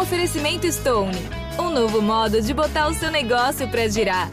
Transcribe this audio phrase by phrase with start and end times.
[0.00, 1.18] Oferecimento Stone,
[1.58, 4.30] um novo modo de botar o seu negócio para girar.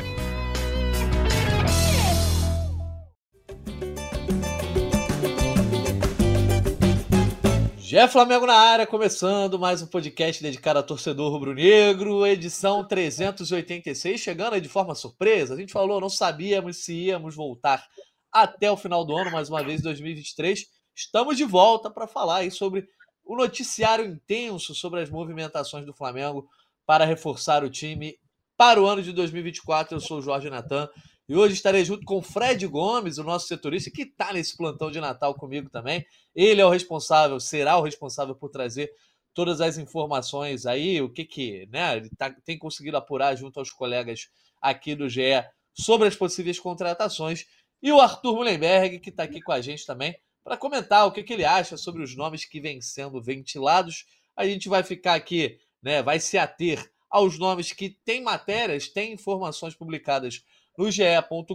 [7.79, 14.61] Já Flamengo na área, começando mais um podcast dedicado a torcedor rubro-negro, edição 386, chegando
[14.61, 15.55] de forma surpresa.
[15.55, 17.83] A gente falou, não sabíamos se íamos voltar
[18.31, 20.63] até o final do ano, mais uma vez, 2023.
[20.95, 22.87] Estamos de volta para falar aí sobre
[23.25, 26.47] o noticiário intenso sobre as movimentações do Flamengo
[26.85, 28.17] para reforçar o time
[28.55, 29.95] para o ano de 2024.
[29.95, 30.87] Eu sou o Jorge Natan
[31.27, 34.99] e hoje estarei junto com Fred Gomes, o nosso setorista, que está nesse plantão de
[34.99, 36.05] Natal comigo também.
[36.35, 38.91] Ele é o responsável, será o responsável por trazer
[39.33, 43.71] todas as informações aí, o que que né, ele tá, tem conseguido apurar junto aos
[43.71, 44.29] colegas
[44.61, 47.45] aqui do GE sobre as possíveis contratações.
[47.81, 50.15] E o Arthur Mullenberg, que está aqui com a gente também,
[50.45, 54.05] para comentar o que, que ele acha sobre os nomes que vêm sendo ventilados.
[54.37, 59.13] A gente vai ficar aqui, né, vai se ater aos nomes que têm matérias, têm
[59.13, 60.45] informações publicadas
[60.77, 61.03] no GE.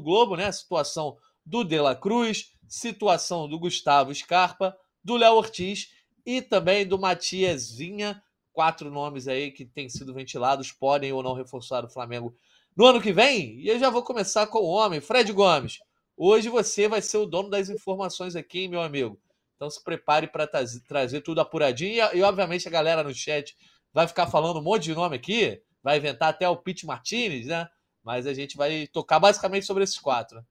[0.03, 0.47] Globo, né?
[0.47, 1.17] A situação
[1.47, 5.93] do De La Cruz, situação do Gustavo Scarpa, do Léo Ortiz
[6.27, 8.21] e também do Matias Vinha.
[8.53, 12.35] Quatro nomes aí que têm sido ventilados, podem ou não reforçar o Flamengo
[12.77, 13.61] no ano que vem.
[13.61, 15.79] E eu já vou começar com o homem, Fred Gomes.
[16.23, 19.19] Hoje você vai ser o dono das informações aqui, meu amigo.
[19.57, 20.47] Então se prepare para
[20.87, 21.95] trazer tudo apuradinho.
[21.95, 23.57] E, e, obviamente, a galera no chat
[23.91, 25.63] vai ficar falando um monte de nome aqui.
[25.83, 27.67] Vai inventar até o Pete Martinez, né?
[28.05, 30.45] Mas a gente vai tocar basicamente sobre esses quatro.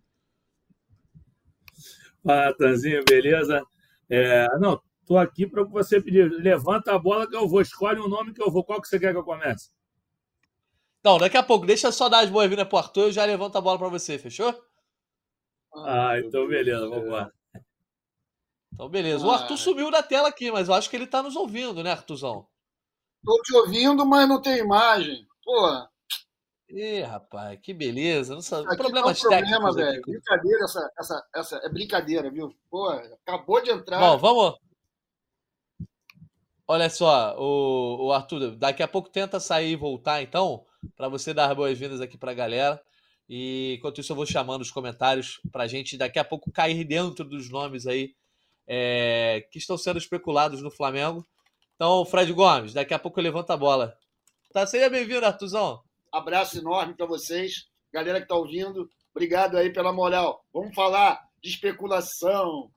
[2.24, 3.64] Fala, Tanzinho, beleza?
[4.10, 6.32] É, não, tô aqui para você pedir.
[6.32, 7.62] Levanta a bola que eu vou.
[7.62, 8.64] Escolhe um nome que eu vou.
[8.64, 9.70] Qual que você quer que eu comece?
[11.04, 11.68] Não, daqui a pouco.
[11.68, 14.18] Deixa só dar as boas-vindas pro Arthur e eu já levanto a bola para você,
[14.18, 14.68] fechou?
[15.74, 17.32] Ah, então beleza, vamos lá.
[18.74, 19.26] Então beleza.
[19.26, 21.92] O Arthur sumiu da tela aqui, mas eu acho que ele tá nos ouvindo, né,
[21.92, 22.48] Arthurzão?
[23.24, 25.28] Tô te ouvindo, mas não tem imagem.
[25.44, 25.90] Pô,
[26.70, 28.36] Ih, rapaz, que beleza.
[28.36, 28.76] Não sabe.
[28.78, 30.02] Problemas tá problema, velho.
[30.02, 32.56] Brincadeira, essa, essa, essa é brincadeira, viu?
[32.70, 32.88] Pô,
[33.26, 34.00] acabou de entrar.
[34.00, 34.60] Bom, vamos.
[36.68, 40.64] Olha só, o, o Arthur, daqui a pouco tenta sair e voltar, então,
[40.96, 42.80] para você dar boas-vindas aqui para a galera.
[43.30, 46.84] E enquanto isso, eu vou chamando os comentários para a gente daqui a pouco cair
[46.84, 48.16] dentro dos nomes aí
[48.68, 51.24] é, que estão sendo especulados no Flamengo.
[51.76, 53.96] Então, Fred Gomes, daqui a pouco eu levanto a bola.
[54.52, 55.84] Tá, seja bem-vindo, Artuzão.
[56.12, 58.90] Abraço enorme para vocês, galera que está ouvindo.
[59.14, 60.44] Obrigado aí pela moral.
[60.52, 62.72] Vamos falar de especulação.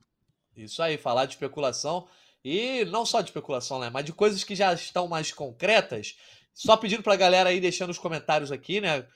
[0.55, 2.07] Isso aí, falar de especulação.
[2.45, 3.89] E não só de especulação, né?
[3.89, 6.15] Mas de coisas que já estão mais concretas.
[6.53, 9.07] Só pedindo para a galera aí deixando os comentários aqui, né?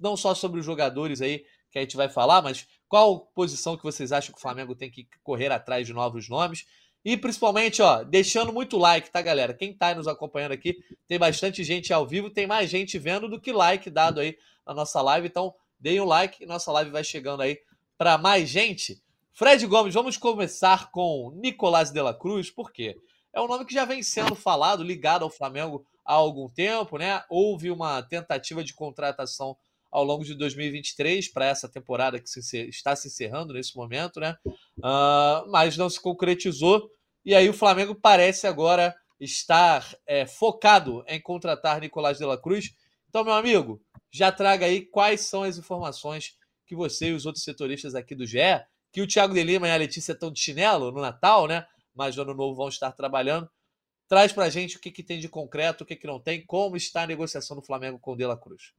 [0.00, 3.82] Não só sobre os jogadores aí que a gente vai falar, mas qual posição que
[3.82, 6.64] vocês acham que o Flamengo tem que correr atrás de novos nomes.
[7.04, 9.54] E principalmente, ó, deixando muito like, tá, galera?
[9.54, 13.40] Quem tá nos acompanhando aqui, tem bastante gente ao vivo, tem mais gente vendo do
[13.40, 15.28] que like dado aí na nossa live.
[15.28, 17.58] Então, deem um like e nossa live vai chegando aí
[17.96, 19.00] para mais gente.
[19.32, 22.96] Fred Gomes, vamos começar com Nicolás de la Cruz, por quê?
[23.32, 27.22] É um nome que já vem sendo falado, ligado ao Flamengo há algum tempo, né?
[27.28, 29.56] Houve uma tentativa de contratação
[29.90, 34.36] ao longo de 2023 para essa temporada que se, está se encerrando nesse momento, né?
[34.78, 36.90] Uh, mas não se concretizou.
[37.24, 42.72] E aí o Flamengo parece agora estar é, focado em contratar Nicolás de la Cruz.
[43.08, 47.44] Então, meu amigo, já traga aí quais são as informações que você e os outros
[47.44, 48.38] setoristas aqui do GE,
[48.92, 51.66] que o Thiago de Lima e a Letícia estão de chinelo no Natal, né?
[51.94, 53.48] Mas no Ano Novo vão estar trabalhando.
[54.06, 56.76] Traz pra gente o que, que tem de concreto, o que, que não tem, como
[56.76, 58.72] está a negociação do Flamengo com o De La Cruz.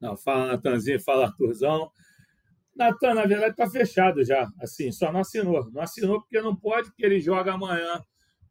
[0.00, 1.90] Não, fala Natanzinho, fala Arthurzão.
[2.76, 4.46] Natan, na verdade, está fechado já.
[4.60, 5.70] Assim, só não assinou.
[5.72, 8.02] Não assinou porque não pode, porque ele joga amanhã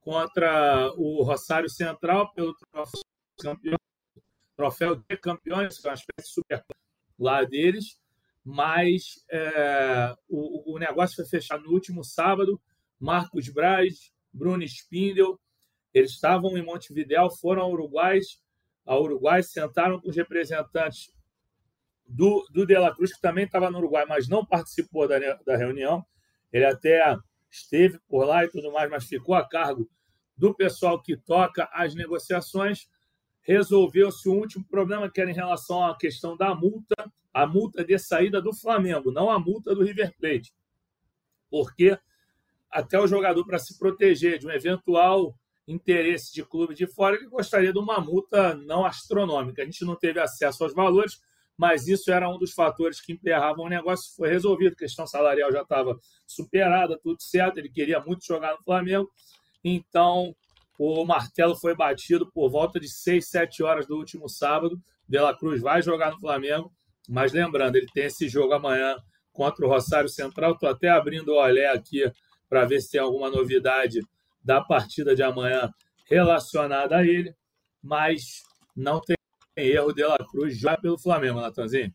[0.02, 3.02] contra o Rosário Central pelo troféu,
[3.40, 3.78] campeão,
[4.56, 6.66] troféu de campeões, que é uma espécie de super
[7.20, 8.00] lá deles.
[8.44, 12.60] Mas é, o, o negócio foi fechado no último sábado.
[13.00, 15.40] Marcos Braz, Bruno Spindel,
[15.94, 18.20] eles estavam em Montevidéu, foram ao Uruguai,
[18.86, 21.12] ao Uruguai, sentaram com os representantes
[22.07, 25.57] do, do De La Cruz, que também estava no Uruguai, mas não participou da, da
[25.57, 26.05] reunião.
[26.52, 27.17] Ele até
[27.49, 29.90] esteve por lá e tudo mais, mas ficou a cargo
[30.37, 32.87] do pessoal que toca as negociações.
[33.41, 36.96] Resolveu-se o último problema, que era em relação à questão da multa,
[37.34, 40.53] a multa de saída do Flamengo, não a multa do River Plate.
[41.49, 41.97] Porque
[42.69, 45.34] até o jogador, para se proteger de um eventual
[45.67, 49.61] interesse de clube de fora, ele gostaria de uma multa não astronômica.
[49.61, 51.22] A gente não teve acesso aos valores,
[51.57, 54.13] mas isso era um dos fatores que emperravam o negócio.
[54.16, 57.57] Foi resolvido, a questão salarial já estava superada, tudo certo.
[57.57, 59.09] Ele queria muito jogar no Flamengo,
[59.63, 60.35] então
[60.78, 64.79] O martelo foi batido por volta de 6, 7 horas do último sábado.
[65.07, 66.72] De La Cruz vai jogar no Flamengo,
[67.07, 68.97] mas lembrando, ele tem esse jogo amanhã
[69.31, 70.53] contra o Rosário Central.
[70.53, 72.11] Estou até abrindo o olé aqui
[72.49, 74.02] para ver se tem alguma novidade
[74.43, 75.72] da partida de amanhã
[76.09, 77.35] relacionada a ele,
[77.81, 78.43] mas
[78.75, 79.15] não tem
[79.55, 81.93] erro de La Cruz já pelo Flamengo, Natanzinho.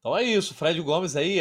[0.00, 1.40] Então é isso, Fred Gomes aí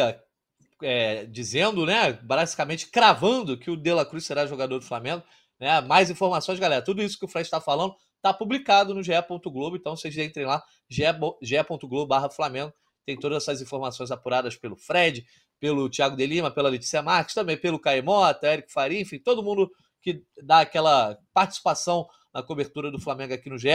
[0.81, 5.23] é, dizendo, né, basicamente cravando que o De La Cruz será jogador do Flamengo.
[5.59, 5.81] Né?
[5.81, 6.83] Mais informações, galera.
[6.83, 9.11] Tudo isso que o Fred está falando está publicado no GE.
[9.45, 12.73] Globo, então vocês entrem lá, ge.globo Flamengo.
[13.05, 15.25] Tem todas essas informações apuradas pelo Fred,
[15.59, 19.69] pelo Thiago de Lima, pela Letícia Marques, também pelo Caemota, Eric Faria, enfim, todo mundo
[20.01, 23.69] que dá aquela participação na cobertura do Flamengo aqui no GE.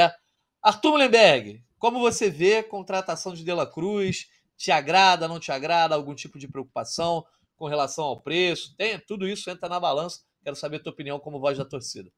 [0.63, 4.29] Arthur Mullenberg, como você vê contratação de De La Cruz?
[4.57, 5.95] Te agrada, não te agrada?
[5.95, 7.25] Algum tipo de preocupação
[7.57, 8.75] com relação ao preço?
[8.77, 10.23] Tem, tudo isso entra na balança.
[10.43, 12.11] Quero saber a tua opinião como voz da torcida.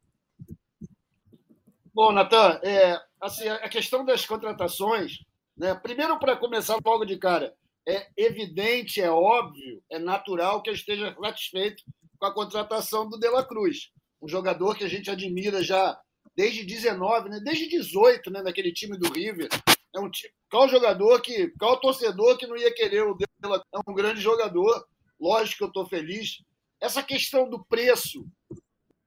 [1.93, 5.19] Bom, Natan, é, assim, a questão das contratações,
[5.57, 7.55] né, primeiro para começar logo de cara,
[7.87, 11.83] é evidente, é óbvio, é natural que eu esteja satisfeito
[12.19, 13.91] com a contratação do De La Cruz,
[14.23, 15.99] um jogador que a gente admira já
[16.37, 19.49] desde 19, né, desde 18, né, naquele time do River.
[19.95, 23.59] É um time, qual jogador que, qual torcedor que não ia querer o De La
[23.59, 23.69] Cruz?
[23.75, 24.87] É um grande jogador.
[25.21, 26.43] Lógico que eu estou feliz.
[26.81, 28.27] Essa questão do preço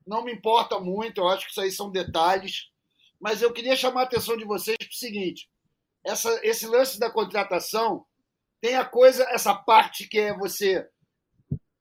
[0.05, 2.73] não me importa muito, eu acho que isso aí são detalhes
[3.23, 5.49] mas eu queria chamar a atenção de vocês para o seguinte:
[6.03, 8.05] essa, esse lance da contratação
[8.59, 10.85] tem a coisa, essa parte que é você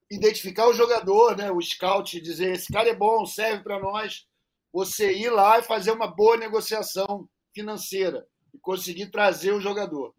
[0.09, 4.25] identificar o jogador, né, o scout, dizer esse cara é bom, serve para nós,
[4.73, 10.15] você ir lá e fazer uma boa negociação financeira e conseguir trazer o jogador.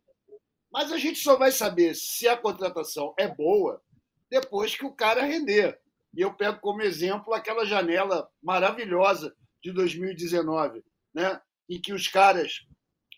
[0.73, 3.83] Mas a gente só vai saber se a contratação é boa
[4.31, 5.79] depois que o cara render.
[6.17, 10.85] E eu pego como exemplo aquela janela maravilhosa de 2019
[11.15, 12.67] né, em que os caras,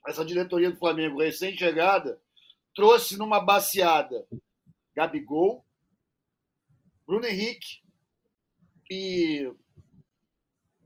[0.06, 2.20] essa diretoria do Flamengo recém-chegada,
[2.74, 4.26] trouxe numa baseada
[4.94, 5.64] Gabigol,
[7.06, 7.80] Bruno Henrique
[8.90, 9.50] e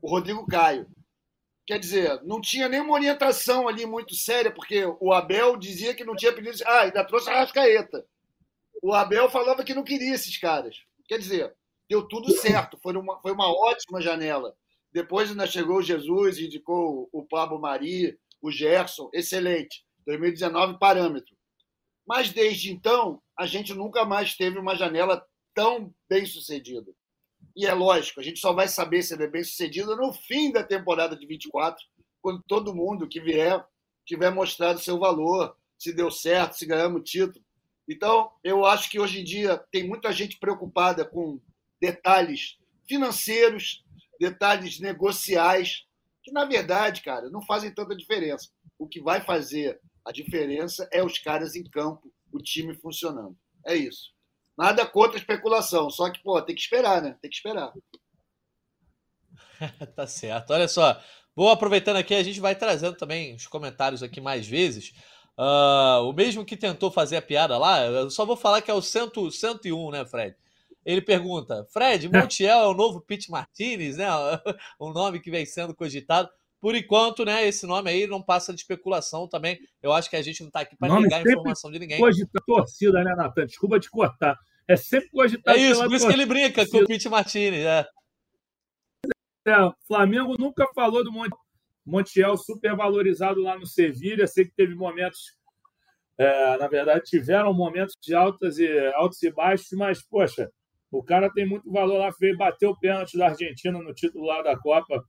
[0.01, 0.87] o Rodrigo Caio.
[1.65, 6.15] Quer dizer, não tinha nenhuma orientação ali muito séria, porque o Abel dizia que não
[6.15, 6.57] tinha pedido.
[6.65, 8.05] Ah, ainda trouxe a Rascaeta.
[8.81, 10.77] O Abel falava que não queria esses caras.
[11.05, 11.55] Quer dizer,
[11.87, 12.77] deu tudo certo.
[12.81, 14.55] Foi uma, foi uma ótima janela.
[14.91, 19.85] Depois ainda chegou o Jesus, indicou o Pablo Mari, o Gerson, excelente.
[20.05, 21.35] 2019, parâmetro.
[22.05, 25.23] Mas desde então, a gente nunca mais teve uma janela
[25.53, 26.91] tão bem sucedida.
[27.55, 30.51] E é lógico, a gente só vai saber se ele é bem sucedida no fim
[30.51, 31.83] da temporada de 24,
[32.21, 33.63] quando todo mundo que vier
[34.05, 37.43] tiver mostrado seu valor, se deu certo, se ganhamos o título.
[37.89, 41.41] Então, eu acho que hoje em dia tem muita gente preocupada com
[41.81, 42.57] detalhes
[42.87, 43.83] financeiros,
[44.19, 45.85] detalhes negociais,
[46.23, 48.49] que na verdade, cara, não fazem tanta diferença.
[48.77, 53.35] O que vai fazer a diferença é os caras em campo, o time funcionando.
[53.65, 54.13] É isso.
[54.61, 57.17] Nada contra especulação, só que, pô, tem que esperar, né?
[57.19, 57.73] Tem que esperar.
[59.95, 60.53] tá certo.
[60.53, 61.01] Olha só,
[61.35, 64.93] vou aproveitando aqui, a gente vai trazendo também os comentários aqui mais vezes.
[65.35, 68.73] Uh, o mesmo que tentou fazer a piada lá, eu só vou falar que é
[68.73, 70.35] o 100, 101, né, Fred?
[70.85, 74.05] Ele pergunta: Fred, Montiel é o novo Pete Martinez, né?
[74.79, 76.29] um nome que vem sendo cogitado.
[76.59, 79.57] Por enquanto, né, esse nome aí não passa de especulação também.
[79.81, 81.97] Eu acho que a gente não está aqui para negar a informação de ninguém.
[81.99, 83.47] Cogita torcida, né, Natan?
[83.47, 84.37] Desculpa te cortar.
[84.71, 85.57] É sempre cogitado.
[85.57, 87.65] É isso, por isso que ele brinca com o Pete Martinez.
[87.65, 87.85] É.
[89.45, 91.11] É, o Flamengo nunca falou do
[91.85, 94.27] Montiel super valorizado lá no Sevilha.
[94.27, 95.35] Sei que teve momentos,
[96.17, 100.49] é, na verdade, tiveram momentos de altas e altos e baixos, mas poxa,
[100.91, 104.41] o cara tem muito valor lá, veio bater o pênalti da Argentina no título lá
[104.41, 105.03] da Copa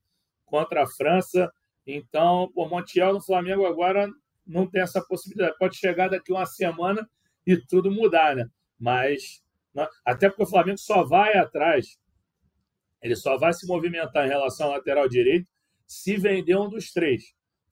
[0.47, 1.53] contra a França.
[1.87, 4.09] Então, o Montiel no Flamengo agora
[4.47, 5.57] não tem essa possibilidade.
[5.59, 7.07] Pode chegar daqui uma semana
[7.47, 8.47] e tudo mudar, né?
[8.79, 9.42] Mas,
[9.75, 11.99] né, até porque o Flamengo só vai atrás,
[13.01, 15.49] ele só vai se movimentar em relação ao lateral direito
[15.87, 17.23] se vender um dos três.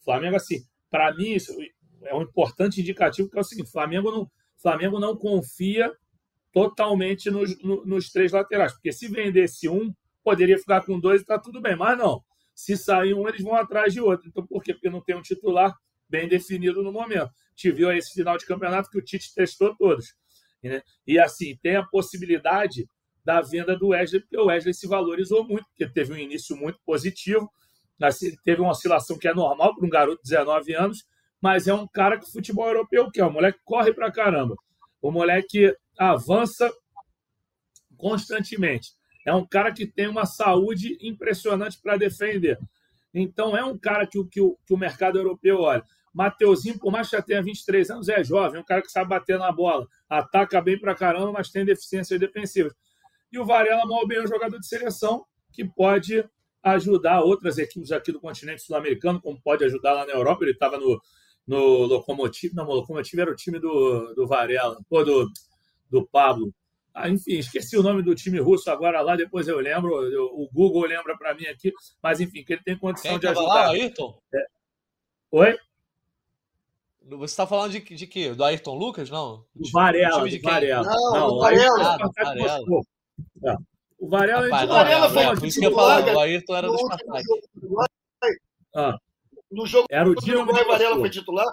[0.00, 1.56] O Flamengo, assim, para mim, isso
[2.04, 4.30] é um importante indicativo, que é o seguinte: Flamengo não,
[4.60, 5.92] Flamengo não confia
[6.52, 8.72] totalmente nos, nos três laterais.
[8.72, 9.92] Porque se vendesse um,
[10.22, 11.76] poderia ficar com dois e está tudo bem.
[11.76, 12.22] Mas não.
[12.54, 14.28] Se sair um, eles vão atrás de outro.
[14.28, 14.74] Então, por quê?
[14.74, 15.74] Porque não tem um titular
[16.08, 17.30] bem definido no momento.
[17.54, 20.14] Te viu esse final de campeonato que o Tite testou todos.
[20.62, 20.82] Né?
[21.06, 22.88] E assim, tem a possibilidade
[23.24, 26.78] da venda do Wesley, porque o Wesley se valorizou muito, porque teve um início muito
[26.84, 27.50] positivo,
[28.00, 31.04] assim, teve uma oscilação que é normal para um garoto de 19 anos,
[31.40, 34.54] mas é um cara que o futebol europeu quer, o moleque corre para caramba.
[35.00, 36.70] O moleque avança
[37.96, 38.92] constantemente.
[39.26, 42.58] É um cara que tem uma saúde impressionante para defender.
[43.12, 45.84] Então, é um cara que, que, que o mercado europeu olha.
[46.12, 49.10] Mateuzinho, por mais que já tenha 23 anos, é jovem, é um cara que sabe
[49.10, 52.74] bater na bola, ataca bem pra caramba, mas tem deficiências defensivas.
[53.32, 56.24] E o Varela, mal bem, é um jogador de seleção que pode
[56.62, 60.44] ajudar outras equipes aqui do continente sul-americano, como pode ajudar lá na Europa.
[60.44, 61.00] Ele estava no,
[61.46, 65.30] no Locomotive, não, o Locomotive era o time do, do Varela, ou do,
[65.88, 66.52] do Pablo.
[66.92, 70.48] Ah, enfim, esqueci o nome do time russo agora lá, depois eu lembro, eu, o
[70.52, 73.46] Google lembra para mim aqui, mas enfim, que ele tem condição Quem de ajudar.
[73.46, 74.20] Lá, Ayrton?
[74.34, 74.46] É.
[75.30, 75.56] Oi?
[77.18, 78.32] Você está falando de, de quê?
[78.32, 79.10] Do Ayrton Lucas?
[79.10, 79.44] Não?
[79.54, 80.28] Do Varela.
[80.28, 80.82] Do Varela.
[80.84, 81.94] Não, não, do Varela.
[81.94, 82.60] Ah, Varela.
[83.44, 83.56] É.
[83.98, 86.68] O Varela, Rapaz, o Varela foi é, por isso que eu falava, o Ayrton era
[86.68, 87.24] do Spartak.
[88.74, 88.98] Ah.
[89.50, 91.46] No jogo era o dia o Varela foi titular?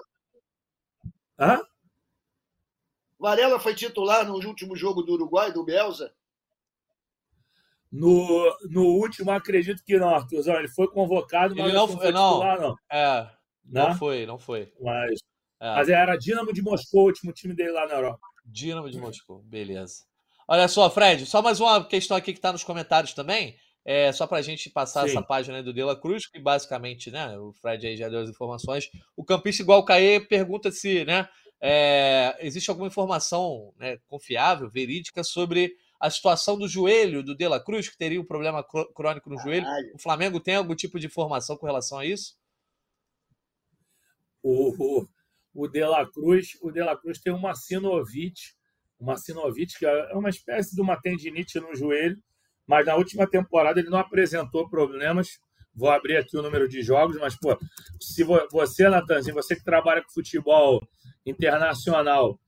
[1.38, 1.60] Hã?
[3.20, 6.14] Varela foi titular no último jogo do Uruguai, do Belza?
[7.92, 10.56] No, no último, acredito que não, Arthurzão.
[10.56, 12.76] Ele foi convocado, mas ele não, não foi não, titular, não.
[12.92, 13.32] É,
[13.66, 14.72] não, não foi, não foi.
[14.80, 15.20] Mas,
[15.60, 15.76] é.
[15.76, 18.28] mas era Dinamo de Moscou, o último time dele lá na Europa.
[18.46, 20.04] Dinamo de Moscou, beleza.
[20.48, 23.58] Olha só, Fred, só mais uma questão aqui que está nos comentários também.
[23.84, 25.12] É, só para a gente passar Sim.
[25.12, 28.90] essa página do Dela Cruz, que basicamente, né, o Fred aí já deu as informações.
[29.16, 31.28] O campista igual o Caê pergunta se, né,
[31.62, 37.60] é, existe alguma informação né, confiável, verídica, sobre a situação do joelho do De La
[37.60, 39.66] Cruz, que teria um problema crônico no joelho.
[39.96, 42.38] O Flamengo tem algum tipo de informação com relação a isso?
[44.44, 45.08] O, o,
[45.58, 48.56] o De La Cruz, o De La Cruz tem uma sinovite,
[49.00, 52.16] uma sinovite que é uma espécie de uma tendinite no joelho,
[52.68, 55.40] mas na última temporada ele não apresentou problemas.
[55.74, 57.58] Vou abrir aqui o número de jogos, mas pô,
[58.00, 60.80] se você, Natanzinho, você que trabalha com futebol
[61.26, 62.40] internacional,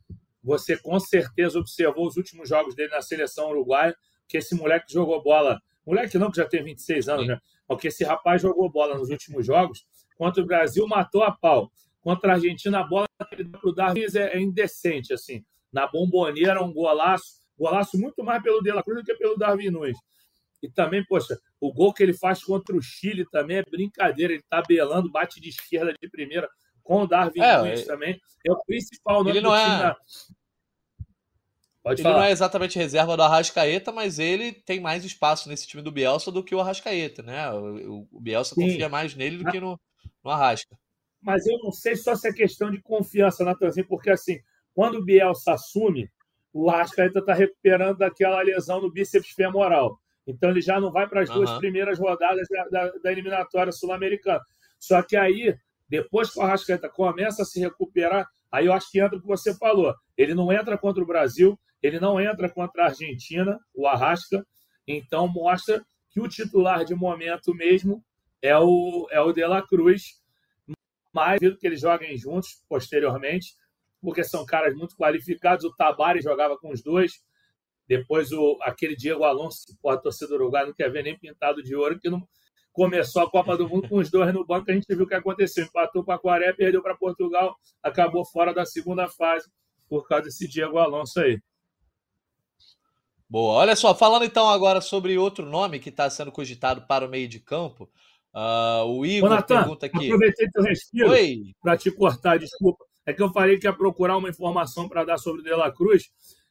[0.44, 3.96] você com certeza observou os últimos jogos dele na seleção uruguaia,
[4.28, 5.60] que esse moleque jogou bola.
[5.84, 7.40] Moleque não, que já tem 26 anos, né?
[7.68, 9.84] Porque esse rapaz jogou bola nos últimos jogos.
[10.16, 11.72] Contra o Brasil, matou a pau.
[12.10, 15.46] Contra a Argentina, a bola que ele dá para o Darwin é, é indecente, assim.
[15.72, 17.40] Na bomboneira, um golaço.
[17.56, 19.98] Golaço muito mais pelo De La Cruz do que pelo Darwin Nunes.
[20.64, 24.34] E também, poxa, o gol que ele faz contra o Chile também é brincadeira.
[24.34, 26.50] Ele tabelando, bate de esquerda de primeira
[26.82, 27.86] com o Darwin é, Nunes é...
[27.86, 28.20] também.
[28.44, 29.68] É o principal nome ele não é...
[29.68, 29.98] Da...
[31.84, 32.18] Pode ele falar.
[32.18, 36.32] não é exatamente reserva do Arrascaeta, mas ele tem mais espaço nesse time do Bielsa
[36.32, 37.52] do que o Arrascaeta, né?
[37.52, 38.62] O, o Bielsa Sim.
[38.64, 39.80] confia mais nele do que no,
[40.24, 40.76] no Arrasca.
[41.22, 44.40] Mas eu não sei só se é questão de confiança, Natanzinho, porque assim,
[44.74, 46.10] quando o Bielsa assume,
[46.54, 50.00] o Arrascaeta está recuperando daquela lesão no bíceps femoral.
[50.26, 51.36] Então ele já não vai para as uhum.
[51.36, 54.42] duas primeiras rodadas da, da, da eliminatória sul-americana.
[54.80, 55.56] Só que aí
[55.90, 59.28] depois que o Arrascaeta começa a se recuperar, aí eu acho que entra o que
[59.28, 59.94] você falou.
[60.16, 64.46] Ele não entra contra o Brasil, ele não entra contra a Argentina, o Arrasca.
[64.88, 68.04] Então mostra que o titular de momento mesmo
[68.42, 70.22] é o, é o De La Cruz.
[71.14, 73.56] Mais do que eles joguem juntos posteriormente,
[74.02, 75.66] porque são caras muito qualificados.
[75.66, 77.24] O Tabari jogava com os dois.
[77.88, 81.64] Depois o, aquele Diego Alonso, que pode torcedor do Uruguai não quer ver nem pintado
[81.64, 82.28] de ouro, que não,
[82.72, 85.16] começou a Copa do Mundo com os dois no banco, a gente viu o que
[85.16, 85.66] aconteceu.
[85.66, 89.50] Empatou com a Coreia, perdeu para Portugal, acabou fora da segunda fase
[89.90, 91.42] por causa desse Diego Alonso aí.
[93.30, 93.56] Boa.
[93.56, 97.28] Olha só, falando então agora sobre outro nome que está sendo cogitado para o meio
[97.28, 97.90] de campo.
[98.34, 100.06] Uh, o Igor Ô, Nathan, pergunta aqui.
[100.06, 101.12] Aproveitei teu respiro
[101.62, 102.86] para te cortar, desculpa.
[103.06, 105.72] É que eu falei que ia procurar uma informação para dar sobre o De La
[105.72, 106.04] Cruz.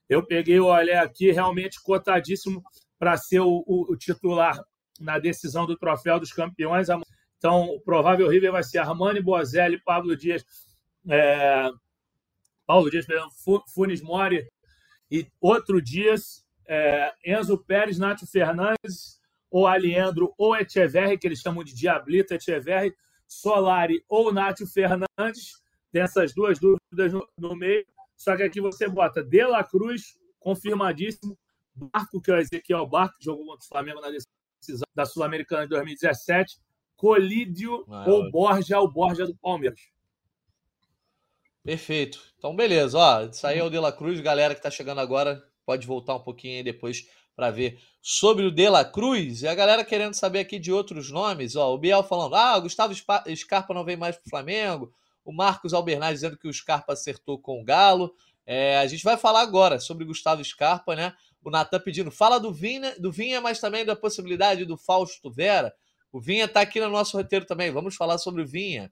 [0.09, 2.63] Eu peguei o olhar aqui, realmente cotadíssimo
[2.99, 4.59] para ser o, o, o, titular
[4.99, 6.89] na decisão do troféu dos campeões.
[7.37, 10.45] Então, o provável River vai ser Armani Bozelli, Pablo Dias,
[11.09, 11.71] é,
[12.67, 13.07] Paulo Dias,
[13.73, 14.47] Funes Mori
[15.11, 19.18] e outro Dias, é, Enzo Pérez, Nath Fernandes,
[19.51, 22.95] ou Aliendro, ou Echeverri, que eles chamam de Diablito Echeverri,
[23.27, 25.63] Solari ou Nath Fernandes.
[25.93, 27.87] Tem essas duas dúvidas no, no meio.
[28.17, 31.39] Só que aqui você bota De La Cruz, confirmadíssimo.
[31.75, 35.63] Barco, que é o Ezequiel Barco, que jogou contra o Flamengo na decisão da Sul-Americana
[35.63, 36.59] de 2017,
[36.97, 39.81] Colídio ah, ou Borja, o Borja do Palmeiras.
[41.63, 42.21] Perfeito.
[42.37, 42.99] Então, beleza.
[42.99, 44.21] Ó, isso aí é o De La Cruz.
[44.21, 48.51] Galera que está chegando agora, pode voltar um pouquinho aí depois para ver sobre o
[48.51, 49.43] De La Cruz.
[49.43, 51.55] E a galera querendo saber aqui de outros nomes.
[51.55, 54.93] Ó, o Biel falando, ah, o Gustavo Scarpa não vem mais para o Flamengo.
[55.25, 58.13] O Marcos Albernaz dizendo que o Scarpa acertou com o Galo.
[58.45, 61.15] É, a gente vai falar agora sobre Gustavo Scarpa, né?
[61.41, 65.73] O Natan pedindo, fala do Vinha, do Vinha, mas também da possibilidade do Fausto Vera.
[66.11, 67.71] O Vinha está aqui no nosso roteiro também.
[67.71, 68.91] Vamos falar sobre o Vinha.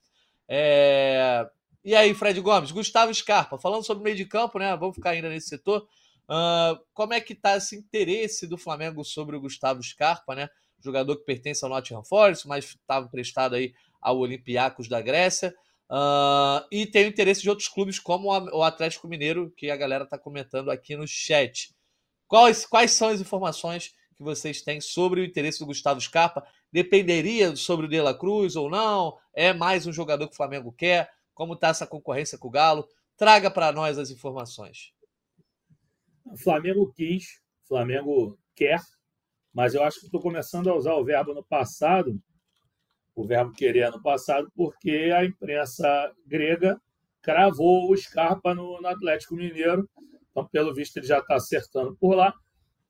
[0.48, 1.44] É...
[1.84, 4.76] E aí, Fred Gomes, Gustavo Scarpa, falando sobre meio de campo, né?
[4.76, 5.84] Vamos ficar ainda nesse setor.
[6.28, 10.48] Uh, como é que está esse interesse do Flamengo sobre o Gustavo Scarpa, né?
[10.80, 15.54] Jogador que pertence ao Nottingham Forest, mas estava emprestado aí ao Olympiacos da Grécia.
[15.90, 20.04] Uh, e tem o interesse de outros clubes, como o Atlético Mineiro, que a galera
[20.04, 21.74] está comentando aqui no chat.
[22.26, 26.44] Quais, quais são as informações que vocês têm sobre o interesse do Gustavo Scarpa?
[26.72, 29.16] Dependeria sobre o De La Cruz ou não?
[29.32, 31.08] É mais um jogador que o Flamengo quer?
[31.32, 32.88] Como está essa concorrência com o Galo?
[33.16, 34.92] Traga para nós as informações.
[36.26, 38.80] O Flamengo quis, o Flamengo quer,
[39.52, 42.20] mas eu acho que estou começando a usar o verbo no passado,
[43.14, 46.80] o verbo querer no passado, porque a imprensa grega
[47.22, 49.88] cravou o Scarpa no, no Atlético Mineiro,
[50.36, 52.34] então, pelo visto, ele já está acertando por lá.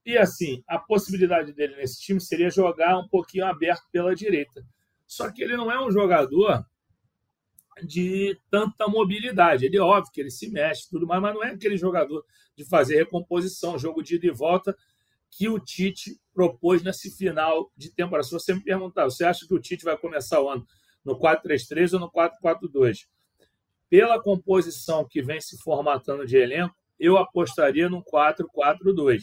[0.04, 4.64] E assim, a possibilidade dele nesse time seria jogar um pouquinho aberto pela direita.
[5.06, 6.64] Só que ele não é um jogador
[7.82, 9.66] de tanta mobilidade.
[9.66, 12.24] Ele óbvio que ele se mexe, tudo mais, mas não é aquele jogador
[12.56, 14.76] de fazer recomposição, jogo de ida e volta
[15.30, 18.26] que o Tite propôs nesse final de temporada.
[18.26, 20.66] Se você me perguntar, você acha que o Tite vai começar o ano
[21.04, 23.06] no 4-3-3 ou no 4-4-2?
[23.88, 29.20] Pela composição que vem se formatando de elenco, eu apostaria no 4-4-2.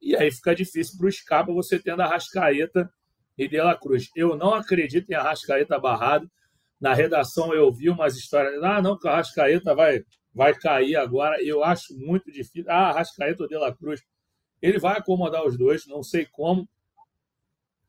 [0.00, 2.90] E aí fica difícil para o Scarpa você tendo a Rascaeta
[3.36, 4.08] e De La Cruz.
[4.16, 6.30] Eu não acredito em Arrascaeta barrado.
[6.82, 11.40] Na redação eu vi umas histórias, ah, não, que a Arrascaeta vai, vai cair agora.
[11.40, 12.64] Eu acho muito difícil.
[12.66, 14.02] Ah, Arrascaeta ou De La Cruz.
[14.60, 16.68] Ele vai acomodar os dois, não sei como.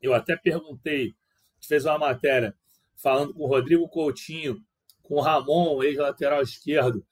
[0.00, 1.12] Eu até perguntei,
[1.60, 2.54] fez uma matéria
[2.94, 4.62] falando com o Rodrigo Coutinho,
[5.02, 7.04] com o Ramon, ex-lateral esquerdo,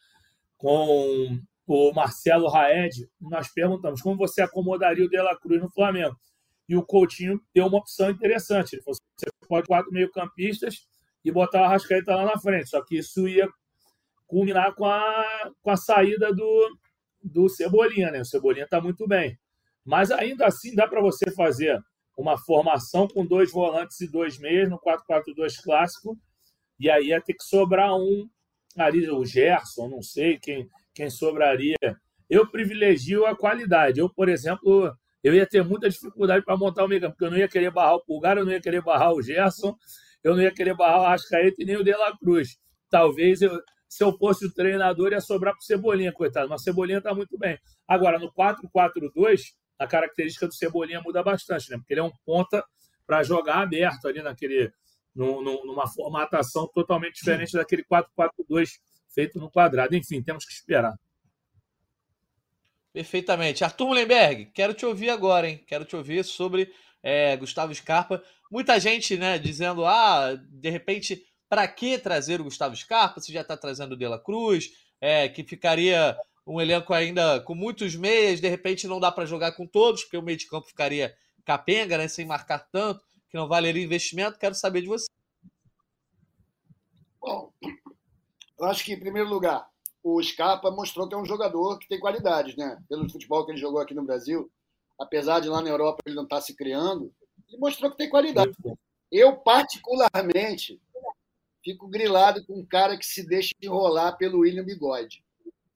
[0.57, 1.37] com
[1.67, 3.11] o Marcelo Raed.
[3.21, 6.17] Nós perguntamos como você acomodaria o De La Cruz no Flamengo.
[6.69, 8.75] E o Coutinho deu uma opção interessante.
[8.75, 10.92] Ele falou: você pode quatro meio-campistas
[11.25, 12.69] e botar o Arrascaeta lá na frente.
[12.69, 13.49] Só que isso ia
[14.27, 16.79] culminar com a, com a saída do,
[17.23, 18.21] do Cebolinha, né?
[18.21, 19.39] O Cebolinha está muito bem.
[19.85, 21.81] Mas ainda assim dá para você fazer
[22.17, 26.17] uma formação com dois volantes e dois meias no 4-4-2 clássico.
[26.79, 28.29] E aí ia ter que sobrar um
[28.77, 31.77] ali, o Gerson, não sei quem, quem sobraria.
[32.29, 34.01] Eu privilegio a qualidade.
[34.01, 34.91] Eu, por exemplo,
[35.23, 37.97] eu ia ter muita dificuldade para montar o meio porque eu não ia querer barrar
[37.97, 39.77] o Pulgar, eu não ia querer barrar o Gerson,
[40.23, 42.59] eu não ia querer barrar o Arrascaeta e nem o De La Cruz.
[42.89, 46.49] Talvez eu, se eu fosse o treinador, ia sobrar para o Cebolinha, coitado.
[46.49, 47.59] Mas Cebolinha está muito bem.
[47.87, 49.41] Agora, no 4-4-2,
[49.79, 51.77] a característica do Cebolinha muda bastante, né?
[51.77, 52.65] Porque ele é um ponta
[53.07, 54.73] para jogar aberto ali naquele,
[55.15, 58.79] numa formatação totalmente diferente daquele 4-4-2
[59.13, 59.95] feito no quadrado.
[59.95, 60.95] Enfim, temos que esperar.
[62.93, 63.65] Perfeitamente.
[63.65, 65.63] Arthur Mullenberg, quero te ouvir agora, hein?
[65.67, 68.23] Quero te ouvir sobre é, Gustavo Scarpa.
[68.53, 73.19] Muita gente, né, dizendo, ah, de repente, para que trazer o Gustavo Scarpa?
[73.19, 76.15] Se já está trazendo o De La Cruz, é, que ficaria
[76.47, 80.19] um elenco ainda com muitos meias, de repente não dá para jogar com todos, porque
[80.19, 84.39] o meio de campo ficaria capenga, né, sem marcar tanto, que não valeria investimento.
[84.39, 85.07] Quero saber de você.
[87.23, 87.51] Bom,
[88.61, 89.67] eu acho que, em primeiro lugar,
[90.05, 92.79] o Scarpa mostrou que é um jogador que tem qualidades, né?
[92.87, 94.53] Pelo futebol que ele jogou aqui no Brasil,
[95.01, 97.11] apesar de lá na Europa ele não estar tá se criando,
[97.53, 98.53] ele mostrou que tem qualidade.
[99.11, 100.81] Eu, particularmente,
[101.63, 105.23] fico grilado com um cara que se deixa enrolar pelo William Bigode.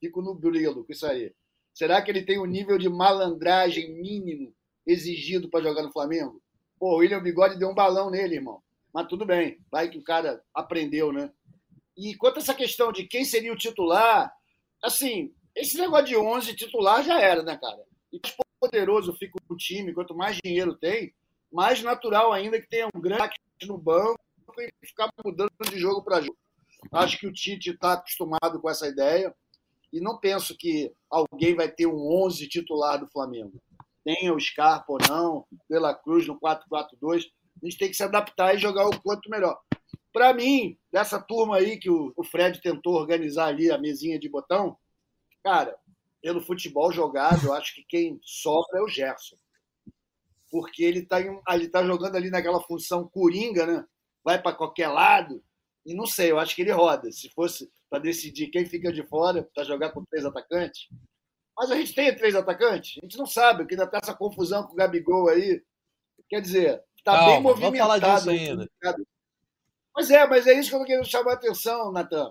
[0.00, 1.32] Fico no brilo com isso aí.
[1.74, 4.54] Será que ele tem o nível de malandragem mínimo
[4.86, 6.42] exigido para jogar no Flamengo?
[6.78, 8.62] Pô, o William Bigode deu um balão nele, irmão.
[8.92, 11.30] Mas tudo bem, vai que o cara aprendeu, né?
[11.96, 14.32] E quanto a essa questão de quem seria o titular,
[14.82, 17.82] assim, esse negócio de 11 titular já era, né, cara?
[18.12, 21.12] E mais poderoso fica o time, quanto mais dinheiro tem,
[21.56, 24.20] mais natural ainda que tenha um grande no banco
[24.58, 26.36] e ficar mudando de jogo para jogo.
[26.92, 29.34] Acho que o Tite está acostumado com essa ideia
[29.90, 33.58] e não penso que alguém vai ter um 11 titular do Flamengo.
[34.04, 37.24] Tenha o Scarpa ou não, Pela Cruz no 4-4-2,
[37.62, 39.58] a gente tem que se adaptar e jogar o quanto melhor.
[40.12, 44.76] Para mim, dessa turma aí que o, Fred tentou organizar ali a mesinha de botão,
[45.42, 45.74] cara,
[46.20, 49.36] pelo futebol jogado, eu acho que quem sobra é o Gerson.
[50.50, 53.84] Porque ele está ele tá jogando ali naquela função coringa, né?
[54.24, 55.42] Vai para qualquer lado.
[55.84, 57.10] E não sei, eu acho que ele roda.
[57.12, 60.88] Se fosse para decidir quem fica de fora, para jogar com três atacantes.
[61.56, 62.98] Mas a gente tem três atacantes?
[63.00, 65.62] A gente não sabe, que ainda está essa confusão com o Gabigol aí.
[66.28, 67.78] Quer dizer, está bem movimentado.
[67.78, 68.70] Vamos falar disso ainda.
[69.94, 72.30] Mas é, mas é isso que eu estou querendo chamar a atenção, Natan.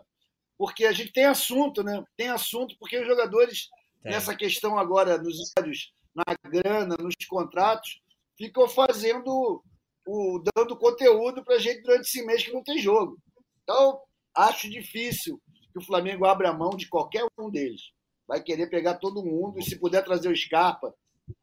[0.58, 2.04] Porque a gente tem assunto, né?
[2.16, 3.70] Tem assunto, porque os jogadores,
[4.04, 4.12] é.
[4.12, 8.02] nessa questão agora, nos estádios, na grana, nos contratos,
[8.38, 9.64] ficam fazendo,
[10.08, 13.18] o, dando conteúdo para a gente durante esse mês que não tem jogo.
[13.64, 14.00] Então,
[14.36, 17.82] acho difícil que o Flamengo abra mão de qualquer um deles.
[18.28, 20.94] vai querer pegar todo mundo, e se puder trazer o Scarpa,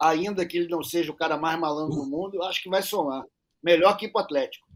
[0.00, 3.24] ainda que ele não seja o cara mais malandro do mundo, acho que vai somar.
[3.62, 4.66] Melhor que ir pro Atlético.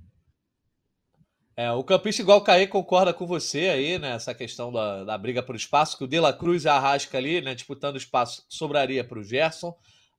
[1.57, 4.11] É, o campista igual o Caê concorda com você aí, né?
[4.11, 7.16] Essa questão da, da briga por espaço, que o De La Cruz e a Arrasca
[7.16, 7.55] ali, né?
[7.55, 9.74] Disputando espaço, sobraria para o Gerson.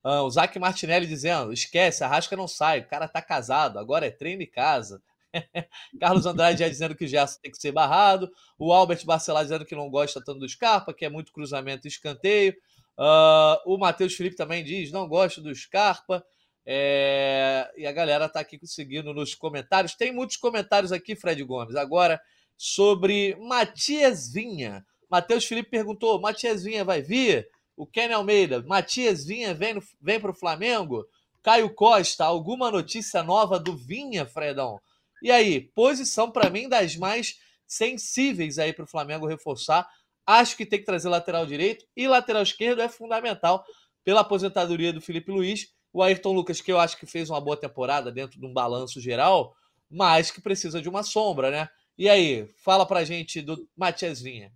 [0.08, 4.06] Uh, o Zac Martinelli dizendo: esquece, a Arrasca não sai, o cara tá casado, agora
[4.06, 5.02] é treino em casa.
[6.00, 8.30] Carlos Andrade já dizendo que o Gerson tem que ser barrado.
[8.58, 11.90] O Albert Barcelar dizendo que não gosta tanto do Scarpa, que é muito cruzamento e
[11.90, 12.54] escanteio.
[12.96, 16.24] Uh, o Matheus Felipe também diz: não gosto do Scarpa.
[16.64, 17.70] É...
[17.76, 19.94] E a galera está aqui seguindo nos comentários.
[19.94, 22.18] Tem muitos comentários aqui, Fred Gomes, agora
[22.56, 24.86] sobre Matias Vinha.
[25.10, 27.46] Matheus Felipe perguntou: Matias Vinha vai vir?
[27.78, 31.06] O Kenny Almeida, Matias Vinha vem, vem para o Flamengo?
[31.44, 34.80] Caio Costa, alguma notícia nova do Vinha, Fredão?
[35.22, 37.38] E aí, posição para mim das mais
[37.68, 39.88] sensíveis aí para o Flamengo reforçar.
[40.26, 43.64] Acho que tem que trazer lateral direito e lateral esquerdo é fundamental
[44.04, 47.56] pela aposentadoria do Felipe Luiz o Ayrton Lucas, que eu acho que fez uma boa
[47.56, 49.54] temporada dentro de um balanço geral,
[49.88, 51.68] mas que precisa de uma sombra, né?
[51.96, 54.52] E aí, fala pra gente do Matias Vinha.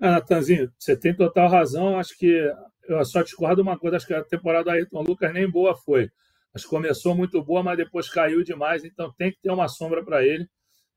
[0.00, 1.98] Ah, Natanzinho, você tem total razão.
[1.98, 2.26] Acho que
[2.88, 6.10] eu só discordo uma coisa: acho que a temporada do Ayrton Lucas nem boa foi.
[6.54, 10.04] Acho que começou muito boa, mas depois caiu demais, então tem que ter uma sombra
[10.04, 10.48] para ele.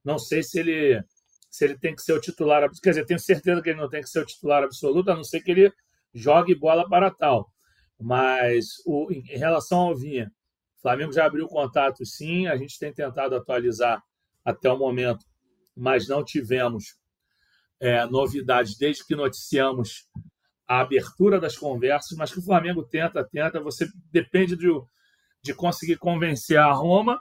[0.03, 1.03] Não sei se ele
[1.49, 4.01] se ele tem que ser o titular, quer dizer, tenho certeza que ele não tem
[4.01, 5.71] que ser o titular absoluto, a não ser que ele
[6.13, 7.51] jogue bola para tal.
[7.99, 10.31] Mas o, em relação ao Vinha,
[10.77, 12.47] o Flamengo já abriu contato, sim.
[12.47, 14.01] A gente tem tentado atualizar
[14.45, 15.25] até o momento,
[15.75, 16.95] mas não tivemos
[17.81, 20.07] é, novidades desde que noticiamos
[20.65, 22.17] a abertura das conversas.
[22.17, 23.59] Mas que o Flamengo tenta, tenta.
[23.59, 24.69] Você depende de,
[25.43, 27.19] de conseguir convencer a Roma.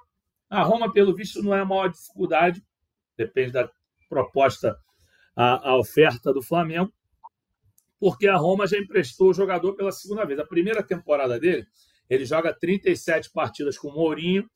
[0.48, 2.62] A Roma, pelo visto, não é a maior dificuldade,
[3.16, 3.68] depende da
[4.08, 4.76] proposta,
[5.36, 6.92] a, a oferta do Flamengo
[8.00, 10.40] porque a Roma já emprestou o jogador pela segunda vez.
[10.40, 11.66] A primeira temporada dele,
[12.08, 14.48] ele joga 37 partidas com o Mourinho,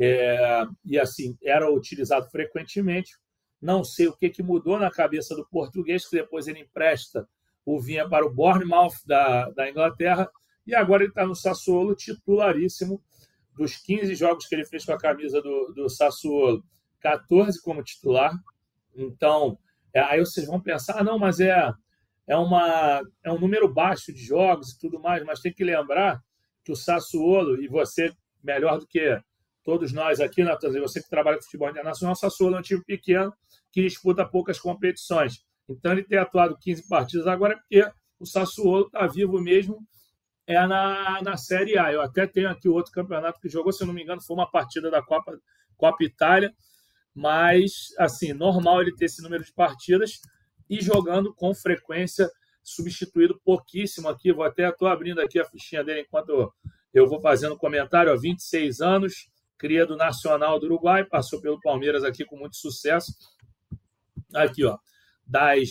[0.00, 3.12] é, e assim, era utilizado frequentemente.
[3.60, 7.28] Não sei o que, que mudou na cabeça do português, que depois ele empresta
[7.64, 10.30] o Vinha para o Bournemouth da, da Inglaterra,
[10.66, 13.02] e agora ele está no Sassuolo, titularíssimo.
[13.56, 16.62] Dos 15 jogos que ele fez com a camisa do, do Sassuolo,
[17.00, 18.32] 14 como titular.
[18.94, 19.58] Então,
[19.94, 21.72] é, aí vocês vão pensar, ah, não, mas é
[22.26, 26.20] é, uma, é um número baixo de jogos e tudo mais, mas tem que lembrar
[26.64, 29.20] que o Sassuolo, e você melhor do que
[29.66, 33.34] todos nós aqui, Natan, você que trabalha com futebol internacional, Sassuolo é um time pequeno
[33.72, 35.44] que disputa poucas competições.
[35.68, 39.84] Então, ele ter atuado 15 partidas agora é porque o Sassuolo está vivo mesmo
[40.46, 41.92] é na, na Série A.
[41.92, 44.48] Eu até tenho aqui outro campeonato que jogou, se eu não me engano, foi uma
[44.48, 45.36] partida da Copa,
[45.76, 46.54] Copa Itália,
[47.12, 50.20] mas, assim, normal ele ter esse número de partidas,
[50.70, 52.30] e jogando com frequência,
[52.62, 54.32] substituído pouquíssimo aqui.
[54.32, 56.52] Vou até estou abrindo aqui a fichinha dele enquanto
[56.94, 58.12] eu vou fazendo comentário.
[58.12, 63.12] Ó, 26 anos, cria do Nacional do Uruguai, passou pelo Palmeiras aqui com muito sucesso.
[64.34, 64.78] Aqui, ó,
[65.26, 65.70] das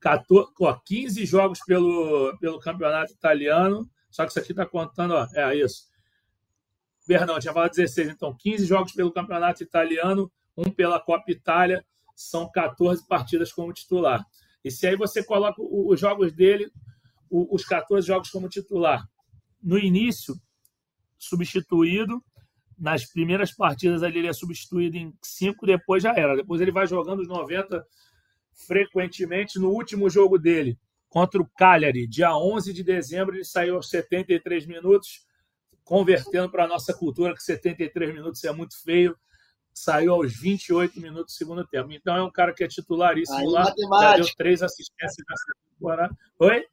[0.00, 3.88] 14, ó, 15 jogos pelo, pelo campeonato italiano.
[4.10, 5.84] Só que isso aqui está contando, ó, é isso.
[7.06, 12.50] Perdão, tinha falado 16, então 15 jogos pelo campeonato italiano, um pela Copa Itália são
[12.50, 14.24] 14 partidas como titular.
[14.64, 16.68] E se aí você coloca os jogos dele,
[17.30, 19.06] os 14 jogos como titular,
[19.62, 20.34] no início,
[21.18, 22.22] substituído,
[22.78, 26.36] nas primeiras partidas ali ele é substituído em 5, depois já era.
[26.36, 27.84] Depois ele vai jogando os 90
[28.66, 29.58] frequentemente.
[29.58, 34.66] No último jogo dele, contra o Cagliari, dia 11 de dezembro, ele saiu aos 73
[34.66, 35.26] minutos,
[35.84, 39.16] convertendo para a nossa cultura que 73 minutos é muito feio
[39.76, 41.92] saiu aos 28 minutos do segundo tempo.
[41.92, 44.10] Então é um cara que é titularíssimo Aí, lá, matemática.
[44.10, 46.16] já deu três assistências nessa temporada.
[46.38, 46.66] Oi?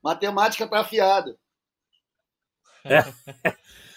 [0.00, 1.36] Matemática tá afiada.
[2.84, 3.00] É.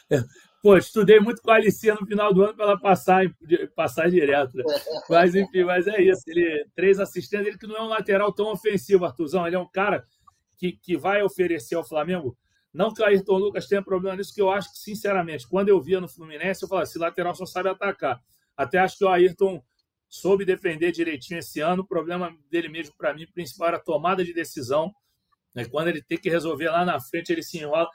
[0.64, 3.24] Pô, estudei muito com a Alicia no final do ano para ela passar,
[3.76, 4.58] passar direto.
[4.58, 4.64] Né?
[5.10, 6.24] Mas, enfim, mas é isso.
[6.26, 9.46] Ele, três assistências, ele que não é um lateral tão ofensivo, Artuzão.
[9.46, 10.06] Ele é um cara
[10.58, 12.36] que, que vai oferecer ao Flamengo
[12.74, 15.80] não que o Ayrton Lucas tenha problema nisso, que eu acho que, sinceramente, quando eu
[15.80, 18.20] via no Fluminense, eu falava, esse lateral só sabe atacar.
[18.58, 19.64] Até acho que o Ayrton
[20.10, 21.84] soube defender direitinho esse ano.
[21.84, 24.92] O problema dele mesmo, para mim, principal era a tomada de decisão.
[25.54, 25.66] Né?
[25.66, 27.88] Quando ele tem que resolver lá na frente, ele se enrola.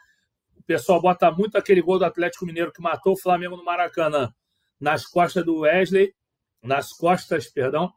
[0.68, 4.30] Pessoal bota muito aquele gol do Atlético Mineiro que matou o Flamengo no Maracanã
[4.78, 6.14] nas costas do Wesley,
[6.62, 7.90] nas costas, perdão,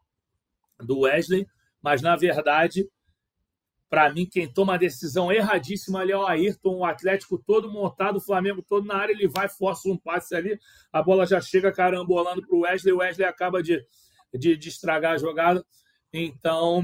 [0.79, 1.45] do Wesley,
[1.81, 2.89] mas na verdade
[3.89, 8.19] para mim, quem toma a decisão erradíssima ali é o Ayrton, o Atlético todo montado,
[8.19, 10.57] o Flamengo todo na área, ele vai, força um passe ali,
[10.93, 13.85] a bola já chega carambolando para o Wesley, o Wesley acaba de,
[14.33, 15.61] de, de, estragar a jogada.
[16.13, 16.83] Então,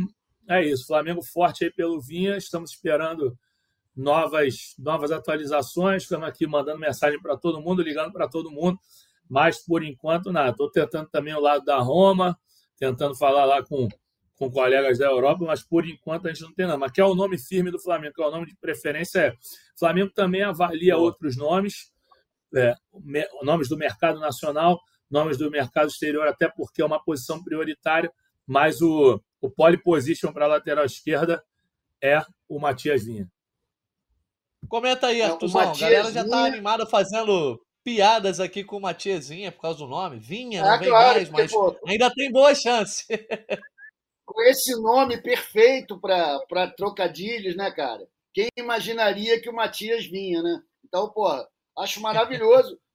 [0.50, 0.86] é isso.
[0.86, 2.36] Flamengo forte aí pelo Vinha.
[2.36, 3.40] Estamos esperando
[3.98, 6.04] novas, novas atualizações.
[6.04, 8.80] Estamos aqui mandando mensagem para todo mundo, ligando para todo mundo.
[9.28, 10.52] Mas, por enquanto, nada.
[10.52, 12.38] Estou tentando também o lado da Roma,
[12.78, 13.88] tentando falar lá com,
[14.36, 16.78] com colegas da Europa, mas por enquanto a gente não tem nada.
[16.78, 19.20] Mas que é o nome firme do Flamengo, que é o nome de preferência.
[19.20, 19.30] É.
[19.32, 21.92] O Flamengo também avalia outros nomes,
[22.56, 22.76] é,
[23.42, 24.80] nomes do mercado nacional,
[25.10, 28.12] nomes do mercado exterior, até porque é uma posição prioritária,
[28.46, 31.44] mas o, o pole position para a lateral esquerda
[32.02, 33.30] é o Matias Vinha.
[34.68, 35.62] Comenta aí, Artuzão.
[35.62, 39.88] a galera já está animada fazendo piadas aqui com o Matias Vinha por causa do
[39.88, 40.20] nome.
[40.20, 43.06] Vinha, não é, vem claro, mais, mas pô, ainda tem boa chance.
[44.28, 48.06] com esse nome perfeito para trocadilhos, né, cara?
[48.34, 50.62] Quem imaginaria que o Matias vinha, né?
[50.86, 51.48] Então, porra,
[51.80, 52.78] acho maravilhoso.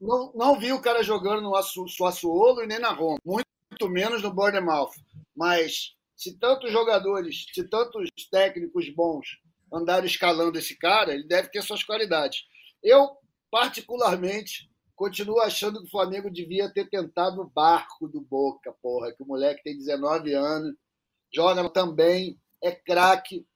[0.00, 4.32] Não, não vi o cara jogando no Suassuolo e nem na Roma, muito menos no
[4.32, 4.92] Bournemouth.
[5.36, 9.38] Mas se tantos jogadores, se tantos técnicos bons
[9.72, 12.44] andaram escalando esse cara, ele deve ter suas qualidades.
[12.82, 13.10] Eu,
[13.50, 19.22] particularmente, continuo achando que o Flamengo devia ter tentado o barco do Boca, porra, que
[19.22, 20.74] o moleque tem 19 anos,
[21.32, 23.46] joga também, é craque,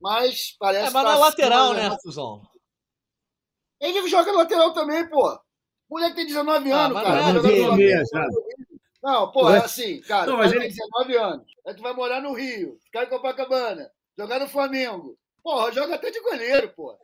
[0.00, 2.42] mas parece é, mas na lateral, né, Fusão?
[3.80, 5.28] Ele joga lateral também, pô.
[5.88, 7.32] O moleque tem 19 ah, anos, cara.
[7.32, 7.76] Não, não,
[9.02, 11.46] não, pô, é assim, cara, não, mas ele tem 19 anos.
[11.66, 15.18] Aí tu vai morar no Rio, ficar em Copacabana, jogar no Flamengo.
[15.42, 16.96] Porra, joga até de goleiro, pô.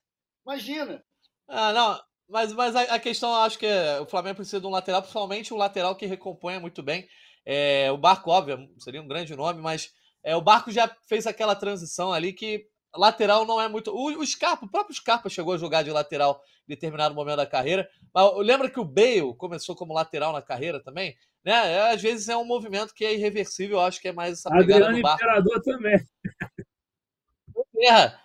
[0.46, 1.02] Imagina.
[1.48, 2.00] Ah, não.
[2.28, 5.54] Mas, mas a, a questão, acho que é, o Flamengo precisa de um lateral, principalmente
[5.54, 7.08] um lateral que recomponha muito bem.
[7.44, 9.90] É, o Barco, óbvio, seria um grande nome, mas
[10.22, 13.90] é, o Barco já fez aquela transição ali que lateral não é muito.
[13.90, 17.46] O, o Scarpa, o próprio Scarpa chegou a jogar de lateral em determinado momento da
[17.46, 17.88] carreira.
[18.12, 21.16] Mas lembra que o Bale começou como lateral na carreira também?
[21.42, 21.52] Né?
[21.52, 24.50] É, às vezes é um movimento que é irreversível, eu acho que é mais essa
[24.50, 25.22] pegada Adriano do Barco.
[25.22, 25.98] Imperador também.
[27.72, 28.20] Terra.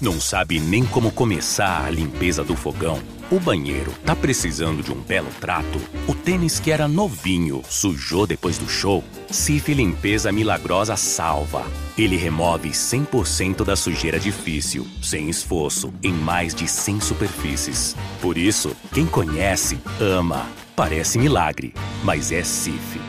[0.00, 3.00] Não sabe nem como começar a limpeza do fogão?
[3.30, 5.78] O banheiro tá precisando de um belo trato?
[6.08, 9.04] O tênis que era novinho sujou depois do show?
[9.30, 11.64] Cif Limpeza Milagrosa salva.
[11.96, 17.96] Ele remove 100% da sujeira difícil, sem esforço, em mais de 100 superfícies.
[18.20, 20.44] Por isso, quem conhece, ama.
[20.74, 23.00] Parece milagre, mas é Cif.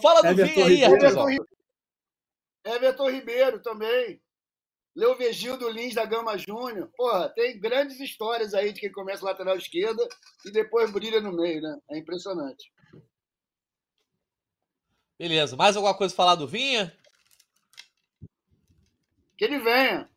[0.00, 1.26] Fala do Everton aí, Everton,
[2.66, 4.20] Everton Ribeiro também.
[4.94, 6.90] Leovegildo Lins da Gama Júnior.
[6.96, 10.06] Porra, tem grandes histórias aí de quem começa lateral esquerda
[10.44, 11.78] e depois brilha no meio, né?
[11.90, 12.72] É impressionante.
[15.18, 15.56] Beleza.
[15.56, 16.96] Mais alguma coisa falar do Vinha?
[19.36, 20.08] Que ele venha.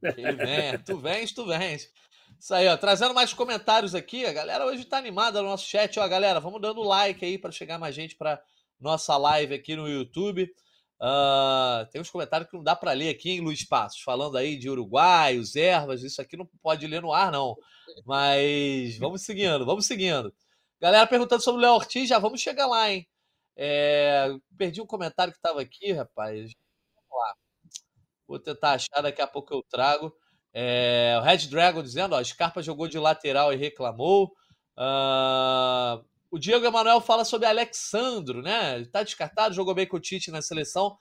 [0.00, 0.78] Que ele venha.
[0.78, 1.90] tu vens, tu vens.
[2.38, 2.76] Isso aí, ó.
[2.76, 4.24] Trazendo mais comentários aqui.
[4.24, 5.98] A galera hoje tá animada no nosso chat.
[5.98, 8.42] Ó, galera, vamos dando like aí para chegar mais gente para
[8.80, 10.50] nossa live aqui no YouTube.
[11.00, 14.02] Uh, tem uns comentários que não dá para ler aqui, hein, Luiz Passos?
[14.02, 17.56] Falando aí de Uruguai, os ervas, isso aqui não pode ler no ar, não.
[18.04, 20.32] Mas vamos seguindo, vamos seguindo.
[20.80, 23.06] Galera perguntando sobre o Léo Ortiz, já vamos chegar lá, hein?
[23.56, 26.52] É, perdi um comentário que estava aqui, rapaz.
[26.94, 27.34] Vamos lá.
[28.26, 30.14] Vou tentar achar, daqui a pouco eu trago.
[30.52, 34.32] É, o Red Dragon dizendo, ó, Scarpa jogou de lateral e reclamou.
[34.76, 38.76] Uh, o Diego Emanuel fala sobre Alexandro, né?
[38.76, 40.96] Ele tá descartado, jogou bem com o Tite na seleção.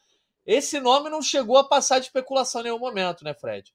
[0.45, 3.71] Esse nome não chegou a passar de especulação em nenhum momento, né, Fred?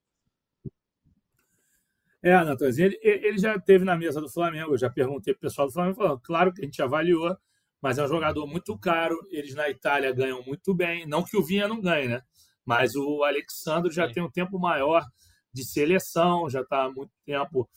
[2.20, 4.72] É, Natanzinho, ele, ele já teve na mesa do Flamengo.
[4.72, 7.36] Eu já perguntei pro pessoal do Flamengo, falando, claro que a gente avaliou,
[7.80, 9.16] mas é um jogador muito caro.
[9.30, 11.06] Eles na Itália ganham muito bem.
[11.06, 12.22] Não que o Vinha não ganhe, né?
[12.64, 14.14] Mas o Alexandro já Sim.
[14.14, 15.06] tem um tempo maior
[15.52, 17.68] de seleção, já está há muito tempo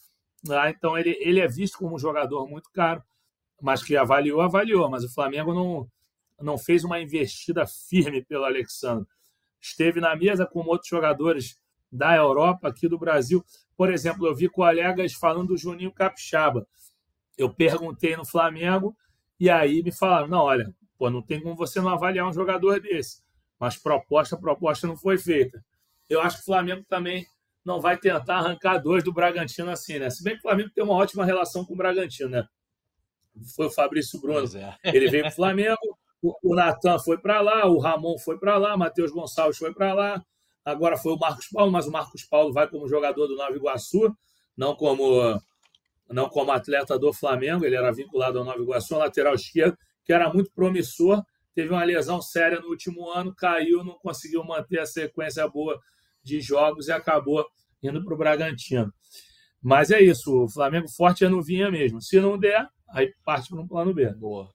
[0.48, 0.70] lá.
[0.70, 3.04] Então ele, ele é visto como um jogador muito caro
[3.62, 4.90] mas que avaliou, avaliou.
[4.90, 5.88] Mas o Flamengo não,
[6.40, 9.08] não fez uma investida firme pelo Alexandre.
[9.60, 11.60] Esteve na mesa com outros jogadores
[11.92, 13.44] da Europa, aqui do Brasil.
[13.76, 16.68] Por exemplo, eu vi colegas falando do Juninho Capixaba.
[17.38, 18.96] Eu perguntei no Flamengo
[19.40, 22.80] e aí me falaram: não, olha, pô, não tem como você não avaliar um jogador
[22.80, 23.22] desse.
[23.60, 25.64] Mas proposta, proposta não foi feita.
[26.10, 27.26] Eu acho que o Flamengo também
[27.66, 30.10] não vai tentar arrancar dois do Bragantino assim, né?
[30.10, 32.48] Se bem que o Flamengo tem uma ótima relação com o Bragantino, né?
[33.56, 34.48] Foi o Fabrício Bruno.
[34.58, 34.78] É.
[34.84, 38.76] Ele veio para o Flamengo, o, Natan foi para lá, o Ramon foi para lá,
[38.76, 40.24] Matheus Gonçalves foi para lá,
[40.66, 44.16] agora foi o Marcos Paulo, mas o Marcos Paulo vai como jogador do Nova Iguaçu,
[44.56, 45.40] não como,
[46.10, 50.32] não como atleta do Flamengo, ele era vinculado ao Nova Iguaçu, lateral esquerdo, que era
[50.34, 51.24] muito promissor,
[51.54, 55.80] teve uma lesão séria no último ano, caiu, não conseguiu manter a sequência boa
[56.24, 57.46] de jogos e acabou
[57.82, 58.92] indo para o Bragantino.
[59.62, 62.02] Mas é isso, o Flamengo forte é no Vinha mesmo.
[62.02, 64.10] Se não der, aí parte para um plano B.
[64.14, 64.50] Boa.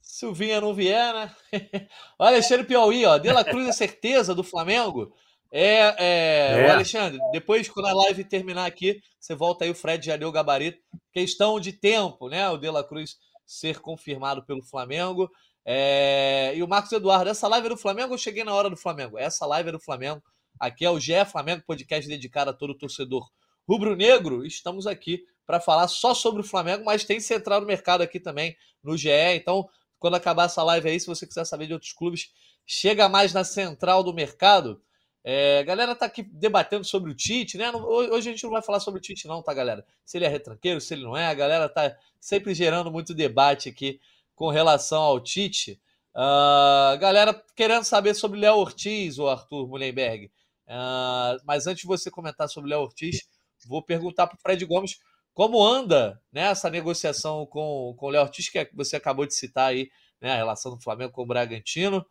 [0.00, 1.34] Silvinha não vier, né?
[2.18, 3.18] o Alexandre Piauí, ó.
[3.18, 5.14] De La Cruz é certeza do Flamengo?
[5.52, 6.70] É, é, é.
[6.70, 10.32] Alexandre, depois, quando a live terminar aqui, você volta aí, o Fred já deu o
[10.32, 10.80] gabarito.
[11.12, 12.48] Questão de tempo, né?
[12.50, 15.30] O De La Cruz ser confirmado pelo Flamengo.
[15.64, 16.52] É...
[16.54, 19.18] E o Marcos Eduardo, essa live é do Flamengo ou cheguei na hora do Flamengo?
[19.18, 20.22] Essa live é do Flamengo.
[20.58, 23.28] Aqui é o GE Flamengo, podcast dedicado a todo torcedor
[23.68, 24.44] rubro-negro.
[24.44, 28.56] Estamos aqui para falar só sobre o Flamengo, mas tem central no mercado aqui também
[28.82, 29.10] no GE.
[29.34, 29.68] Então,
[29.98, 32.32] quando acabar essa live aí, se você quiser saber de outros clubes,
[32.66, 34.80] chega mais na central do mercado.
[35.22, 37.70] É, a galera tá aqui debatendo sobre o Tite, né?
[37.72, 39.84] Hoje a gente não vai falar sobre o Tite, não, tá, galera?
[40.04, 43.68] Se ele é retranqueiro, se ele não é, a galera tá sempre gerando muito debate
[43.68, 44.00] aqui
[44.34, 45.80] com relação ao Tite.
[46.14, 50.30] Uh, galera querendo saber sobre Léo Ortiz, o Arthur Mullenberg.
[50.66, 53.28] Uh, mas antes de você comentar sobre Léo Ortiz,
[53.66, 54.98] vou perguntar para o Fred Gomes
[55.32, 59.34] como anda né, essa negociação com, com o Léo Ortiz, que é você acabou de
[59.34, 62.04] citar aí, né, a relação do Flamengo com o Bragantino.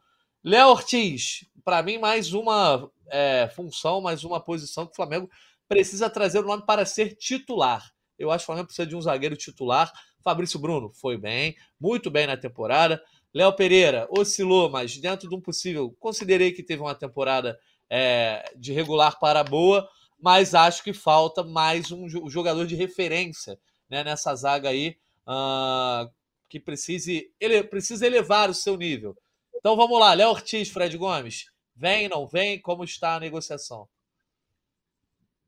[0.44, 5.30] Léo Ortiz, para mim, mais uma é, função, mais uma posição que o Flamengo
[5.68, 7.92] precisa trazer o nome para ser titular.
[8.18, 9.92] Eu acho que o Flamengo precisa de um zagueiro titular.
[10.24, 13.02] Fabrício Bruno foi bem, muito bem na temporada.
[13.34, 17.60] Léo Pereira oscilou, mas dentro de um possível, considerei que teve uma temporada
[17.90, 19.88] é, de regular para boa,
[20.22, 26.12] mas acho que falta mais um jogador de referência né, nessa zaga aí, uh,
[26.48, 29.18] que precise, ele precisa elevar o seu nível.
[29.56, 31.52] Então vamos lá, Léo Ortiz, Fred Gomes.
[31.76, 32.60] Vem, não vem?
[32.60, 33.88] Como está a negociação?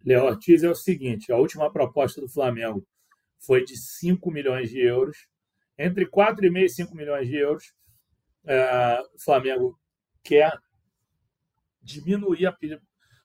[0.05, 2.85] Léo Ortiz é o seguinte: a última proposta do Flamengo
[3.39, 5.27] foi de 5 milhões de euros.
[5.77, 7.73] Entre 4,5 e 5 milhões de euros,
[8.45, 9.79] é, o Flamengo
[10.23, 10.57] quer
[11.81, 12.57] diminuir a,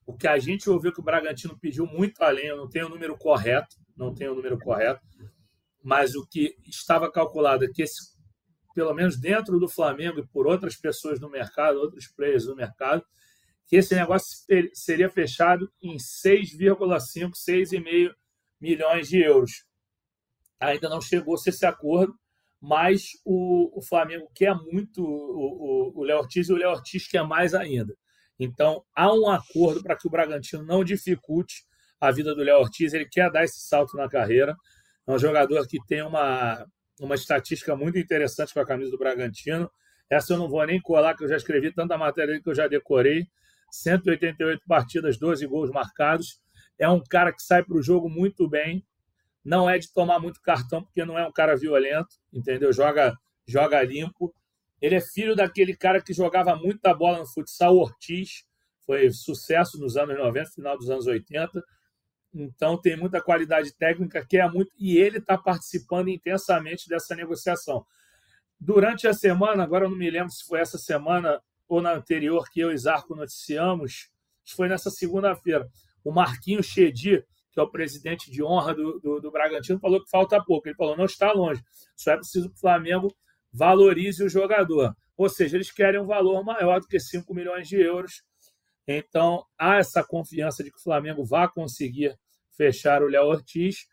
[0.07, 2.47] o que a gente ouviu que o Bragantino pediu muito além.
[2.47, 5.01] Eu não tenho o número correto, não tenho o número correto,
[5.83, 8.17] mas o que estava calculado é que esse
[8.77, 13.03] pelo menos dentro do Flamengo e por outras pessoas no mercado, outros players no mercado,
[13.67, 18.15] que esse negócio seria fechado em 6,5, 6,5
[18.61, 19.65] milhões de euros.
[20.61, 22.15] Ainda não chegou-se esse acordo,
[22.61, 27.55] mas o, o Flamengo quer muito o Léo Ortiz e o Léo Ortiz quer mais
[27.55, 27.97] ainda.
[28.39, 31.65] Então, há um acordo para que o Bragantino não dificulte
[32.01, 32.93] a vida do Léo Ortiz.
[32.93, 34.55] Ele quer dar esse salto na carreira.
[35.07, 36.67] É um jogador que tem uma,
[37.01, 39.71] uma estatística muito interessante com a camisa do Bragantino.
[40.11, 42.69] Essa eu não vou nem colar, que eu já escrevi tanta matéria que eu já
[42.69, 43.27] decorei.
[43.71, 46.41] 188 partidas, 12 gols marcados.
[46.79, 48.85] É um cara que sai para o jogo muito bem.
[49.45, 52.73] Não é de tomar muito cartão, porque não é um cara violento, entendeu?
[52.73, 54.35] Joga, joga limpo.
[54.81, 58.45] Ele é filho daquele cara que jogava muita bola no futsal, Ortiz.
[58.85, 61.63] Foi sucesso nos anos 90, final dos anos 80
[62.37, 67.85] então tem muita qualidade técnica, que é muito, e ele está participando intensamente dessa negociação.
[68.61, 72.49] Durante a semana, agora eu não me lembro se foi essa semana ou na anterior
[72.51, 74.11] que eu e Zarco noticiamos,
[74.55, 75.69] foi nessa segunda-feira.
[76.05, 80.09] O Marquinhos Chedi, que é o presidente de honra do, do, do, Bragantino, falou que
[80.09, 80.69] falta pouco.
[80.69, 81.61] Ele falou: não está longe,
[81.97, 83.15] só é preciso que o Flamengo
[83.57, 84.95] valorize o jogador.
[85.17, 88.23] Ou seja, eles querem um valor maior do que 5 milhões de euros.
[88.87, 92.17] Então, há essa confiança de que o Flamengo vai conseguir
[92.57, 93.87] fechar o Léo Ortiz,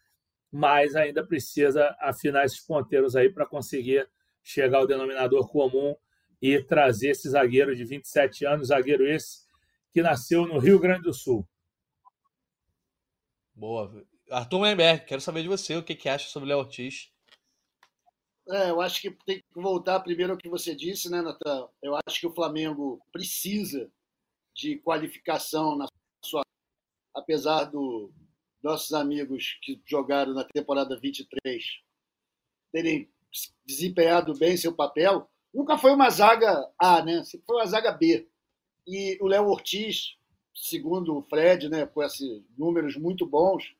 [0.52, 4.08] mas ainda precisa afinar esses ponteiros aí para conseguir
[4.44, 5.96] chegar ao denominador comum
[6.42, 9.44] e trazer esse zagueiro de 27 anos, zagueiro esse
[9.92, 11.48] que nasceu no Rio Grande do Sul.
[13.56, 14.06] Boa.
[14.30, 17.13] Arthur Lemberg, quero saber de você o que, que acha sobre o Léo Ortiz.
[18.50, 21.68] É, eu acho que tem que voltar primeiro ao que você disse, né, Natan?
[21.82, 23.90] Eu acho que o Flamengo precisa
[24.56, 25.88] de qualificação na
[26.24, 26.44] sua.
[27.16, 28.12] Apesar do,
[28.64, 31.82] nossos amigos que jogaram na temporada 23
[32.72, 33.10] terem
[33.66, 37.24] desempenhado bem seu papel, nunca foi uma zaga A, né?
[37.24, 38.28] Sempre foi uma zaga B.
[38.88, 40.18] E o Léo Ortiz,
[40.56, 43.76] segundo o Fred, né, com esses números muito bons,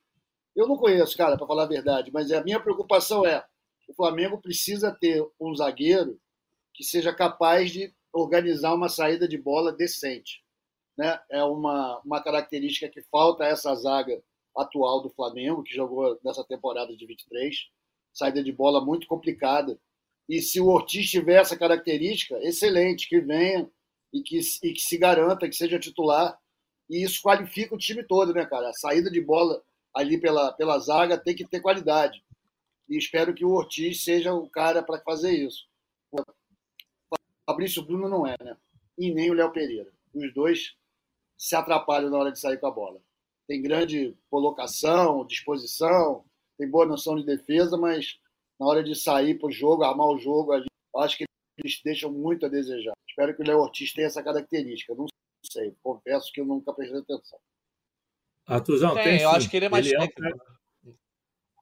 [0.54, 3.44] eu não conheço, cara, para falar a verdade, mas a minha preocupação é:
[3.88, 6.20] o Flamengo precisa ter um zagueiro
[6.72, 10.42] que seja capaz de organizar uma saída de bola decente.
[10.96, 11.18] Né?
[11.30, 14.22] É uma, uma característica que falta a essa zaga
[14.56, 17.56] atual do Flamengo, que jogou nessa temporada de 23.
[18.12, 19.78] Saída de bola muito complicada.
[20.28, 23.68] E se o Ortiz tiver essa característica, excelente, que venha
[24.12, 26.38] e que, e que se garanta que seja titular.
[26.88, 28.68] E isso qualifica o time todo, né, cara?
[28.68, 29.62] A saída de bola
[29.92, 32.22] ali pela, pela zaga tem que ter qualidade.
[32.88, 35.66] E espero que o Ortiz seja o cara para fazer isso.
[36.12, 37.16] O
[37.46, 38.56] Fabrício Bruno não é, né?
[38.98, 39.92] E nem o Léo Pereira.
[40.14, 40.76] Os dois
[41.36, 43.00] se atrapalham na hora de sair com a bola
[43.46, 46.24] tem grande colocação, disposição,
[46.58, 48.18] tem boa noção de defesa, mas
[48.58, 50.66] na hora de sair para o jogo, armar o jogo ali,
[50.96, 51.24] acho que
[51.58, 52.94] eles deixam muito a desejar.
[53.08, 54.94] Espero que o Léo Ortiz tenha essa característica.
[54.94, 55.06] Não
[55.44, 57.38] sei, confesso que eu nunca prestei atenção.
[58.46, 60.24] Artuzão, tem, tem eu acho que ele é mais ele técnico.
[60.24, 60.54] É, um...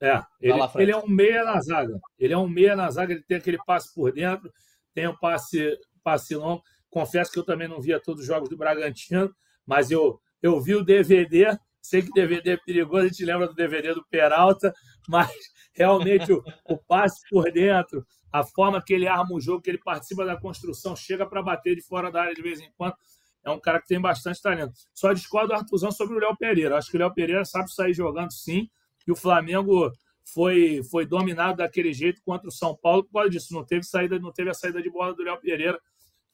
[0.03, 2.01] é ele, ele, é um meia na zaga.
[2.19, 4.53] Ele é um meia na zaga, ele tem aquele passe por dentro,
[4.93, 6.61] tem o um passe, passe longo.
[6.91, 9.33] Confesso que eu também não via todos os jogos do Bragantino,
[9.65, 11.57] mas eu, eu vi o DVD.
[11.81, 14.75] Sei que DVD é perigoso, a gente lembra do DVD do Peralta,
[15.09, 15.31] mas
[15.73, 19.79] realmente o, o passe por dentro, a forma que ele arma o jogo, que ele
[19.79, 22.97] participa da construção, chega para bater de fora da área de vez em quando.
[23.45, 24.73] É um cara que tem bastante talento.
[24.93, 26.77] Só discordo do Artuzão sobre o Léo Pereira.
[26.77, 28.69] Acho que o Léo Pereira sabe sair jogando sim,
[29.07, 29.91] e o Flamengo
[30.25, 33.55] foi, foi dominado daquele jeito contra o São Paulo por causa disso.
[33.55, 35.79] Não teve saída, não teve a saída de bola do Léo Pereira.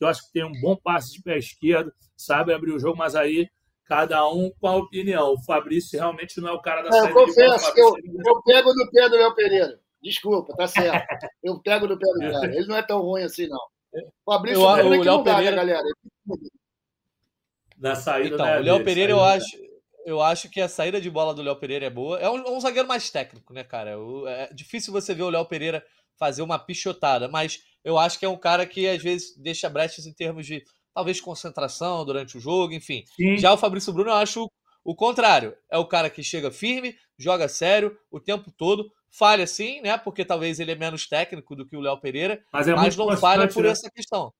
[0.00, 3.16] Eu acho que tem um bom passe de pé esquerdo, sabe abrir o jogo, mas
[3.16, 3.48] aí
[3.84, 5.32] cada um com a opinião.
[5.32, 7.94] O Fabrício realmente não é o cara da saída eu confesso que eu,
[8.26, 9.80] eu pego no pé do Léo Pereira.
[10.00, 11.06] Desculpa, tá certo.
[11.42, 12.30] Eu pego no pé do é.
[12.30, 12.46] cara.
[12.54, 13.58] Ele não é tão ruim assim, não.
[14.24, 15.88] O Fabrício eu, o Léo Pereira, dá, né, galera?
[17.76, 19.56] Da saída então, o Léo Pereira, eu acho,
[20.08, 22.18] eu acho que a saída de bola do Léo Pereira é boa.
[22.18, 23.94] É um, é um zagueiro mais técnico, né, cara?
[24.26, 25.84] É difícil você ver o Léo Pereira
[26.18, 30.06] fazer uma pichotada, mas eu acho que é um cara que às vezes deixa brechas
[30.06, 33.04] em termos de talvez concentração durante o jogo, enfim.
[33.14, 33.36] Sim.
[33.36, 34.50] Já o Fabrício Bruno, eu acho
[34.82, 35.54] o contrário.
[35.70, 39.98] É o cara que chega firme, joga sério o tempo todo, falha sim, né?
[39.98, 43.14] Porque talvez ele é menos técnico do que o Léo Pereira, mas, é mas não
[43.14, 43.70] falha por né?
[43.70, 44.32] essa questão.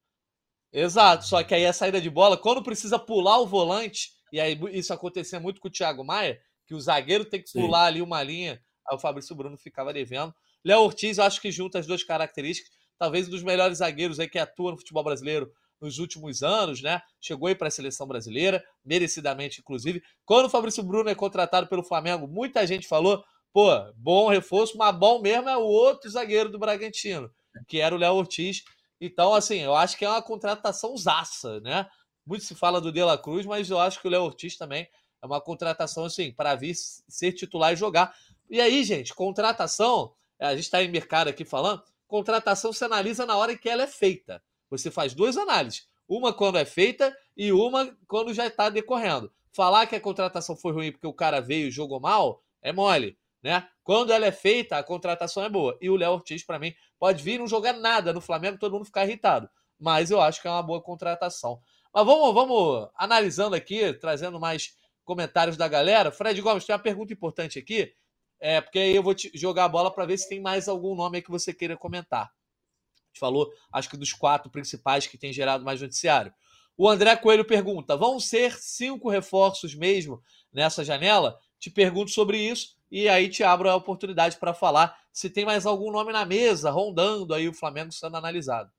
[0.72, 4.58] Exato, só que aí a saída de bola, quando precisa pular o volante, e aí
[4.72, 7.86] isso acontecia muito com o Thiago Maia, que o zagueiro tem que pular Sim.
[7.88, 10.34] ali uma linha, aí o Fabrício Bruno ficava devendo.
[10.64, 14.28] Léo Ortiz, eu acho que junta as duas características, talvez um dos melhores zagueiros aí
[14.28, 15.50] que atua no futebol brasileiro
[15.80, 17.00] nos últimos anos, né?
[17.20, 20.02] Chegou aí para a seleção brasileira, merecidamente, inclusive.
[20.24, 24.96] Quando o Fabrício Bruno é contratado pelo Flamengo, muita gente falou, pô, bom reforço, mas
[24.96, 27.30] bom mesmo é o outro zagueiro do Bragantino,
[27.66, 28.62] que era o Léo Ortiz.
[29.00, 31.86] Então, assim, eu acho que é uma contratação zaça, né?
[32.28, 34.86] Muito se fala do De La Cruz, mas eu acho que o Léo Ortiz também
[35.22, 38.14] é uma contratação, assim, para vir ser titular e jogar.
[38.50, 43.34] E aí, gente, contratação, a gente está em mercado aqui falando, contratação se analisa na
[43.34, 44.42] hora em que ela é feita.
[44.68, 45.88] Você faz duas análises.
[46.06, 49.32] Uma quando é feita e uma quando já está decorrendo.
[49.50, 53.18] Falar que a contratação foi ruim porque o cara veio e jogou mal é mole,
[53.42, 53.66] né?
[53.82, 55.78] Quando ela é feita, a contratação é boa.
[55.80, 58.72] E o Léo Ortiz, para mim, pode vir e não jogar nada no Flamengo, todo
[58.72, 59.48] mundo ficar irritado.
[59.80, 61.62] Mas eu acho que é uma boa contratação.
[61.92, 66.12] Mas vamos, vamos analisando aqui, trazendo mais comentários da galera.
[66.12, 67.94] Fred Gomes, tem uma pergunta importante aqui,
[68.38, 70.94] é, porque aí eu vou te jogar a bola para ver se tem mais algum
[70.94, 72.24] nome aí que você queira comentar.
[72.24, 76.32] A gente falou, acho que dos quatro principais que tem gerado mais noticiário.
[76.76, 80.22] O André Coelho pergunta: vão ser cinco reforços mesmo
[80.52, 81.36] nessa janela?
[81.58, 85.66] Te pergunto sobre isso e aí te abro a oportunidade para falar se tem mais
[85.66, 88.70] algum nome na mesa rondando aí o Flamengo sendo analisado.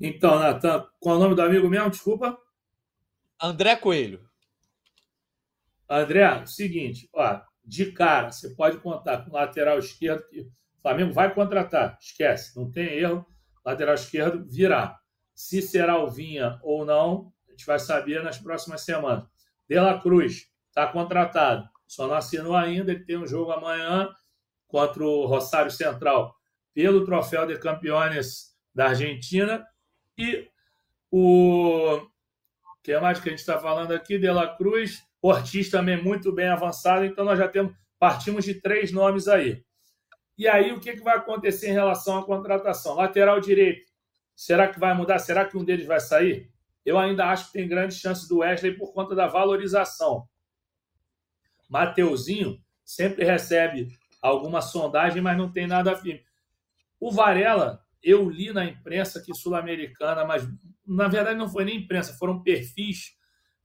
[0.00, 1.90] Então, Natan, qual é o nome do amigo mesmo?
[1.90, 2.38] Desculpa.
[3.40, 4.26] André Coelho.
[5.88, 11.12] André, seguinte, ó, de cara, você pode contar com o lateral esquerdo que o Flamengo
[11.12, 11.96] vai contratar.
[12.00, 13.26] Esquece, não tem erro.
[13.64, 14.98] Lateral esquerdo virá.
[15.34, 19.24] Se será o Vinha ou não, a gente vai saber nas próximas semanas.
[19.68, 21.68] De La Cruz está contratado.
[21.86, 24.08] Só não assinou ainda, ele tem um jogo amanhã
[24.66, 26.34] contra o Rosário Central
[26.74, 29.64] pelo troféu de campeões da Argentina.
[30.18, 30.48] E
[31.10, 32.06] o
[32.82, 34.18] que mais que a gente está falando aqui?
[34.18, 38.92] De La Cruz, Ortiz também muito bem avançado, então nós já temos, partimos de três
[38.92, 39.64] nomes aí.
[40.38, 42.94] E aí, o que, que vai acontecer em relação à contratação?
[42.94, 43.90] Lateral direito,
[44.34, 45.18] será que vai mudar?
[45.18, 46.50] Será que um deles vai sair?
[46.84, 50.28] Eu ainda acho que tem grande chance do Wesley por conta da valorização.
[51.68, 53.88] Mateuzinho sempre recebe
[54.22, 56.24] alguma sondagem, mas não tem nada firme.
[57.00, 60.48] O Varela, eu li na imprensa que sul-americana, mas
[60.86, 63.16] na verdade não foi nem imprensa, foram perfis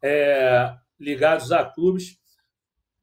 [0.01, 2.19] é, ligados a clubes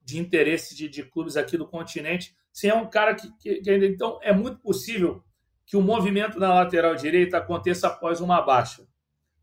[0.02, 2.34] de interesse de, de, clubes aqui do continente.
[2.52, 3.86] Sim, é um cara que, que, que.
[3.86, 5.22] Então, é muito possível
[5.66, 8.88] que o movimento na lateral direita aconteça após uma baixa.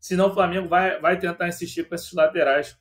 [0.00, 2.76] Senão o Flamengo vai, vai tentar insistir com esses laterais,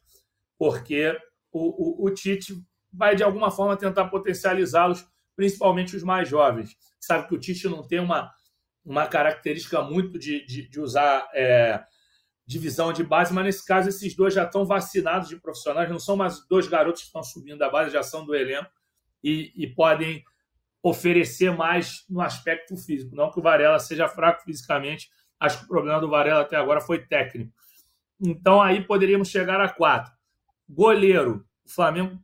[0.58, 1.16] porque
[1.51, 2.56] o, o, o Tite
[2.91, 6.76] vai, de alguma forma, tentar potencializá-los, principalmente os mais jovens.
[6.99, 8.32] Sabe que o Tite não tem uma,
[8.86, 11.83] uma característica muito de, de, de usar é,
[12.45, 16.15] divisão de base, mas nesse caso esses dois já estão vacinados de profissionais, não são
[16.15, 18.69] mais dois garotos que estão subindo da base, já são do elenco
[19.23, 20.23] e, e podem
[20.83, 23.15] oferecer mais no aspecto físico.
[23.15, 25.09] Não que o Varela seja fraco fisicamente,
[25.39, 27.51] acho que o problema do Varela até agora foi técnico.
[28.21, 30.13] Então aí poderíamos chegar a quatro.
[30.69, 32.19] Goleiro, o Flamengo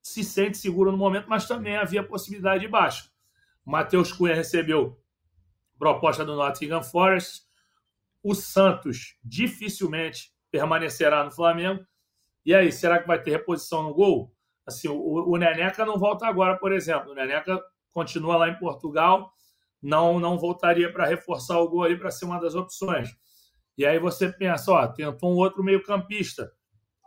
[0.00, 3.10] se sente seguro no momento, mas também havia possibilidade de baixo.
[3.64, 4.96] Matheus Cunha recebeu
[5.78, 7.42] proposta do Nottingham Forest.
[8.22, 11.84] O Santos dificilmente permanecerá no Flamengo.
[12.44, 14.32] E aí, será que vai ter reposição no gol?
[14.66, 17.12] Assim, o, o Neneca não volta agora, por exemplo.
[17.12, 17.62] O Neneca
[17.92, 19.32] continua lá em Portugal,
[19.80, 23.10] não não voltaria para reforçar o gol ali para ser uma das opções.
[23.78, 26.50] E aí você pensa, ó, tentou um outro meio-campista,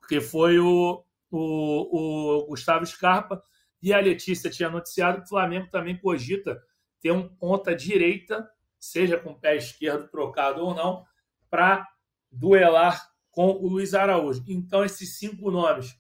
[0.08, 3.44] que foi o, o, o Gustavo Scarpa,
[3.82, 6.62] e a Letícia tinha noticiado que o Flamengo também cogita
[7.02, 8.48] ter um ponta direita,
[8.80, 11.06] seja com o pé esquerdo trocado ou não,
[11.50, 11.88] para
[12.32, 14.44] duelar com o Luiz Araújo.
[14.48, 15.98] Então, esses cinco nomes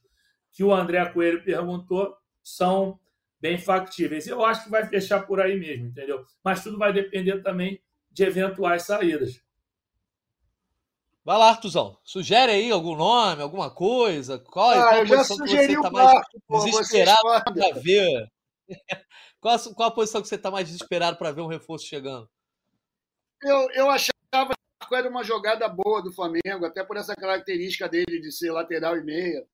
[0.51, 2.99] que o André Coelho perguntou são
[3.39, 4.27] bem factíveis.
[4.27, 6.25] Eu acho que vai fechar por aí mesmo, entendeu?
[6.43, 9.41] Mas tudo vai depender também de eventuais saídas.
[11.23, 11.97] Vai lá, Artuzão.
[12.03, 14.39] Sugere aí algum nome, alguma coisa.
[14.39, 17.21] Qual, ah, qual a posição que você está mais desesperado
[17.53, 18.31] para ver?
[19.39, 22.29] Qual a, qual a posição que você está mais desesperado para ver um reforço chegando?
[23.41, 24.53] Eu, eu achava
[24.87, 28.97] que era uma jogada boa do Flamengo, até por essa característica dele de ser lateral
[28.97, 29.45] e meia.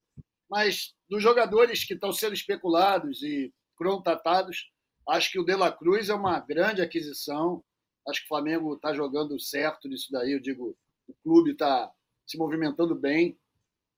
[0.49, 4.71] Mas dos jogadores que estão sendo especulados e contratados,
[5.09, 7.63] acho que o De La Cruz é uma grande aquisição.
[8.07, 10.31] Acho que o Flamengo está jogando certo nisso daí.
[10.31, 10.75] Eu digo,
[11.07, 11.91] o clube está
[12.25, 13.37] se movimentando bem.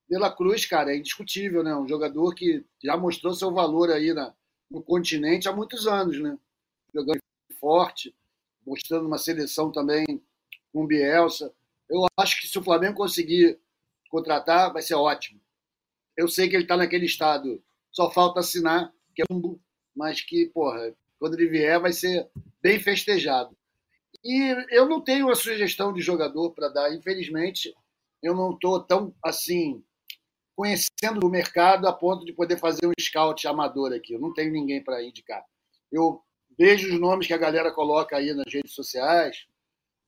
[0.09, 1.75] De La Cruz, cara, é indiscutível, né?
[1.75, 4.33] Um jogador que já mostrou seu valor aí na,
[4.71, 6.37] no continente há muitos anos, né?
[6.93, 7.19] Jogando
[7.59, 8.15] forte,
[8.67, 10.05] mostrando uma seleção também
[10.73, 11.53] com Bielsa.
[11.89, 13.57] Eu acho que se o Flamengo conseguir
[14.09, 15.39] contratar, vai ser ótimo.
[16.17, 19.57] Eu sei que ele está naquele estado, só falta assinar, que é um,
[19.95, 22.29] mas que, porra, quando ele vier, vai ser
[22.61, 23.55] bem festejado.
[24.23, 27.73] E eu não tenho uma sugestão de jogador para dar, infelizmente,
[28.21, 29.83] eu não estou tão assim
[30.55, 34.13] conhecendo o mercado a ponto de poder fazer um scout amador aqui.
[34.13, 35.45] Eu não tenho ninguém para indicar.
[35.91, 36.21] Eu
[36.57, 39.45] vejo os nomes que a galera coloca aí nas redes sociais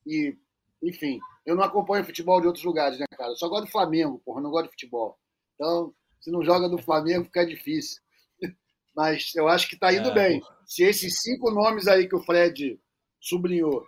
[0.06, 0.36] e,
[0.82, 3.32] enfim, eu não acompanho futebol de outros lugares, né, cara?
[3.32, 5.18] Eu só gosto do Flamengo, porra, não gosto de futebol.
[5.56, 8.02] Então, se não joga do Flamengo, fica difícil.
[8.96, 10.14] Mas eu acho que está indo é.
[10.14, 10.42] bem.
[10.66, 12.80] Se esses cinco nomes aí que o Fred
[13.20, 13.86] sublinhou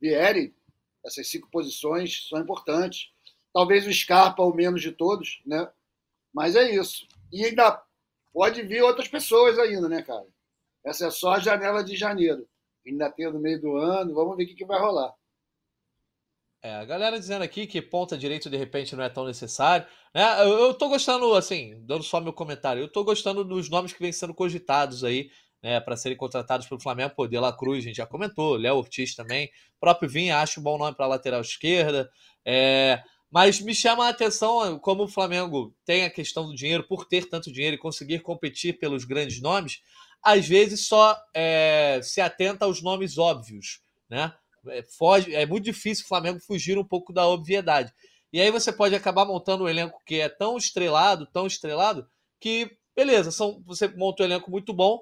[0.00, 0.54] vierem,
[1.04, 3.10] essas cinco posições são importantes.
[3.52, 5.68] Talvez o Scarpa o menos de todos, né?
[6.32, 7.06] Mas é isso.
[7.32, 7.82] E ainda
[8.32, 10.26] pode vir outras pessoas ainda, né, cara?
[10.88, 12.48] Essa é só a janela de janeiro.
[12.86, 15.12] Ainda tem no meio do ano, vamos ver o que, que vai rolar.
[16.62, 19.86] É, a galera dizendo aqui que ponta direito de repente não é tão necessário.
[20.14, 20.22] Né?
[20.42, 24.00] Eu, eu tô gostando, assim, dando só meu comentário, eu tô gostando dos nomes que
[24.00, 25.30] vêm sendo cogitados aí
[25.62, 27.14] né, para serem contratados pelo Flamengo.
[27.14, 29.46] Pô, De La Cruz, a gente já comentou, Léo Ortiz também.
[29.76, 32.10] O próprio Vinha, acho um bom nome para lateral esquerda.
[32.44, 37.04] É, mas me chama a atenção como o Flamengo tem a questão do dinheiro, por
[37.04, 39.82] ter tanto dinheiro e conseguir competir pelos grandes nomes,
[40.22, 44.32] às vezes só é, se atenta aos nomes óbvios, né?
[44.68, 47.92] É, foge, é muito difícil o Flamengo fugir um pouco da obviedade.
[48.32, 52.06] E aí você pode acabar montando um elenco que é tão estrelado, tão estrelado,
[52.38, 55.00] que, beleza, são, você monta um elenco muito bom,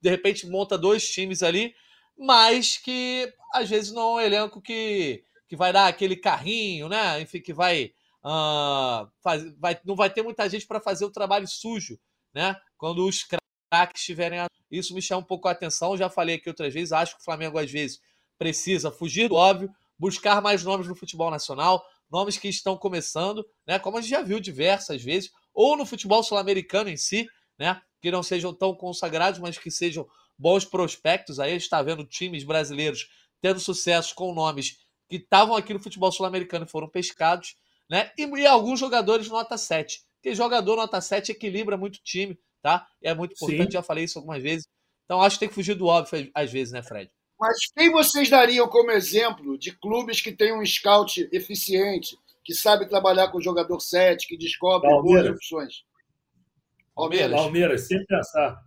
[0.00, 1.74] de repente monta dois times ali,
[2.16, 7.20] mas que às vezes não é um elenco que, que vai dar aquele carrinho, né?
[7.20, 7.92] Enfim, que vai,
[8.24, 11.98] uh, faz, vai não vai ter muita gente para fazer o trabalho sujo,
[12.34, 12.56] né?
[12.78, 13.24] Quando os
[13.72, 14.38] craques estiverem.
[14.70, 15.96] Isso me chama um pouco a atenção.
[15.96, 16.92] Já falei aqui outras vezes.
[16.92, 18.00] Acho que o Flamengo às vezes
[18.38, 23.78] precisa fugir do óbvio, buscar mais nomes no futebol nacional, nomes que estão começando, né?
[23.78, 27.26] Como a gente já viu diversas vezes, ou no futebol sul-americano em si,
[27.58, 27.80] né?
[28.00, 30.06] que não sejam tão consagrados, mas que sejam
[30.36, 31.38] bons prospectos.
[31.38, 33.08] Aí a gente está vendo times brasileiros
[33.40, 37.54] tendo sucesso com nomes que estavam aqui no futebol sul-americano e foram pescados,
[37.88, 38.10] né?
[38.18, 40.02] E, e, alguns jogadores nota 7.
[40.20, 42.86] Porque jogador nota 7 equilibra muito time, tá?
[43.02, 43.72] É muito importante, Sim.
[43.72, 44.66] já falei isso algumas vezes.
[45.04, 47.10] Então acho que tem que fugir do óbvio às vezes, né, Fred?
[47.38, 52.88] Mas quem vocês dariam como exemplo de clubes que têm um scout eficiente, que sabe
[52.88, 55.84] trabalhar com o jogador 7, que descobre boas opções?
[56.94, 57.32] Palmeiras.
[57.32, 58.62] Palmeiras, sem pensar.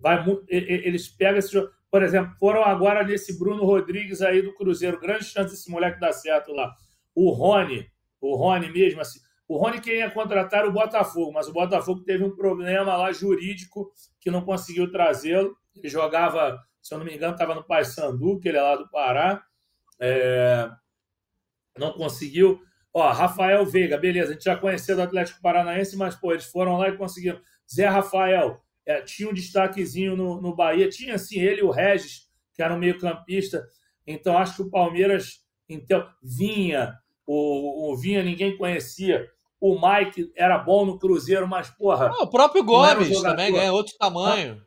[0.00, 1.70] Vai, eles pegam esse jogo.
[1.88, 5.00] Por exemplo, foram agora nesse Bruno Rodrigues aí do Cruzeiro.
[5.00, 6.74] Grande chance desse moleque dar certo lá.
[7.14, 7.88] O Rony,
[8.20, 9.20] o Rony mesmo, assim.
[9.48, 14.30] O Rony queria contratar o Botafogo, mas o Botafogo teve um problema lá jurídico que
[14.30, 15.56] não conseguiu trazê-lo.
[15.74, 18.90] Ele jogava, se eu não me engano, estava no Paysandu, que ele é lá do
[18.90, 19.42] Pará.
[20.00, 20.68] É...
[21.78, 22.60] Não conseguiu.
[22.92, 26.78] Ó, Rafael Veiga, beleza, a gente já conheceu do Atlético Paranaense, mas pô, eles foram
[26.78, 27.40] lá e conseguiram.
[27.72, 32.28] Zé Rafael, é, tinha um destaquezinho no, no Bahia, tinha assim ele e o Regis,
[32.54, 33.66] que era um meio-campista.
[34.06, 36.94] Então acho que o Palmeiras então, vinha,
[37.26, 39.28] o, o Vinha ninguém conhecia.
[39.68, 42.12] O Mike era bom no Cruzeiro, mas porra.
[42.20, 44.64] o próprio Gomes também ganha outro tamanho.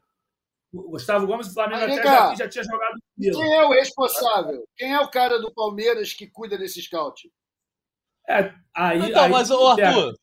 [0.73, 2.35] O Gustavo Gomes, o Flamengo até cá.
[2.35, 2.99] já, tinha jogado.
[3.17, 4.67] Quem é o responsável?
[4.75, 7.31] Quem é o cara do Palmeiras que cuida desse scout?
[8.27, 9.87] É, aí, Então, aí mas, ô pega.
[9.87, 10.15] Arthur.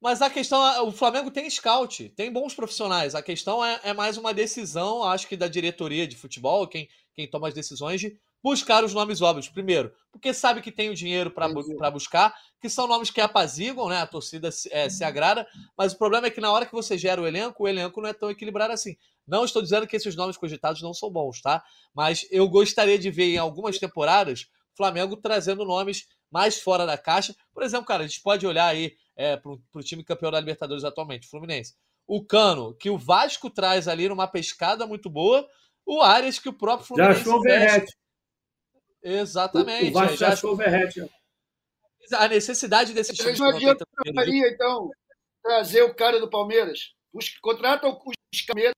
[0.00, 3.14] Mas a questão, é, o Flamengo tem scout, tem bons profissionais.
[3.14, 7.30] A questão é, é mais uma decisão, acho que da diretoria de futebol, quem, quem
[7.30, 9.48] toma as decisões, de buscar os nomes óbvios.
[9.48, 11.76] Primeiro, porque sabe que tem o dinheiro para Entendi.
[11.92, 14.00] buscar, que são nomes que apaziguam, né?
[14.00, 16.98] A torcida se, é, se agrada, mas o problema é que na hora que você
[16.98, 18.96] gera o elenco, o elenco não é tão equilibrado assim.
[19.26, 21.62] Não estou dizendo que esses nomes cogitados não são bons, tá?
[21.94, 26.98] Mas eu gostaria de ver em algumas temporadas o Flamengo trazendo nomes mais fora da
[26.98, 27.34] caixa.
[27.52, 30.82] Por exemplo, cara, a gente pode olhar aí é, para o time campeão da Libertadores
[30.82, 31.74] atualmente, o Fluminense.
[32.06, 35.46] O Cano, que o Vasco traz ali numa pescada muito boa.
[35.86, 37.42] O Arias, que o próprio Já Fluminense achou o.
[37.42, 38.01] Verrete.
[39.02, 39.90] Exatamente.
[39.90, 41.04] O Vasco já achou o Verrete.
[42.14, 44.90] A necessidade desses Eles times não que têm adianta Faria, então,
[45.42, 46.92] trazer o cara do Palmeiras.
[47.12, 48.74] Os, contrata os Palmeiras.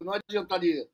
[0.00, 0.86] Não adiantaria.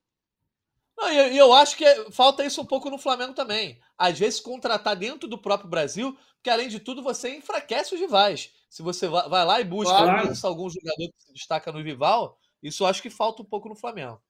[0.97, 3.81] Não, e eu acho que é- falta isso um pouco no Flamengo também.
[3.97, 8.53] Às vezes, contratar dentro do próprio Brasil, porque além de tudo, você enfraquece os rivais.
[8.69, 10.29] Se você va- vai lá e busca Claro.
[10.29, 13.69] lança algum jogador que se destaca no rival, isso eu acho que falta um pouco
[13.69, 14.21] no Flamengo.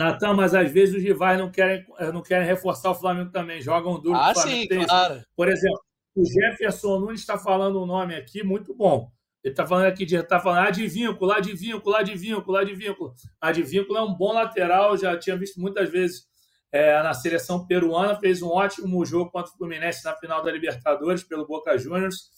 [0.00, 3.60] Natan, mas às vezes os rivais não querem, eh, não querem reforçar o Flamengo também,
[3.60, 4.16] jogam duro.
[4.16, 5.22] Ah, sim, claro.
[5.36, 5.80] Por exemplo,
[6.16, 9.10] o Jefferson Nunes está falando um nome aqui muito bom.
[9.44, 13.14] Ele está falando aqui de está falando advínculo, advínculo, advínculo, advínculo.
[13.40, 16.26] Advínculo é um bom lateral, já tinha visto muitas vezes
[16.72, 21.22] é, na seleção peruana, fez um ótimo jogo contra o Fluminense na final da Libertadores
[21.22, 22.30] pelo Boca Juniors.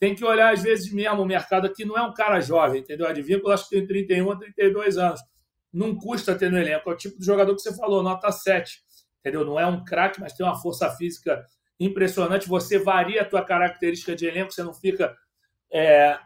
[0.00, 3.06] Tem que olhar, às vezes, mesmo o mercado aqui não é um cara jovem, entendeu?
[3.06, 5.20] Advínculo acho que tem 31 a 32 anos.
[5.74, 6.88] Não custa ter no elenco.
[6.88, 8.80] É o tipo de jogador que você falou, nota 7.
[9.18, 9.44] Entendeu?
[9.44, 11.44] Não é um craque, mas tem uma força física
[11.80, 12.48] impressionante.
[12.48, 15.16] Você varia a tua característica de elenco, você não fica
[15.72, 16.16] é,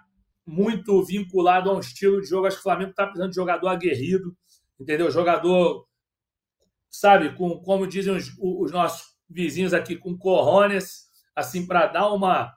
[0.46, 2.46] muito vinculado a um estilo de jogo.
[2.46, 4.36] Acho que o Flamengo está precisando de jogador aguerrido,
[4.78, 5.10] entendeu?
[5.10, 5.86] Jogador,
[6.90, 12.52] sabe, com, como dizem os, os nossos vizinhos aqui, com corrones, assim, para dar uma,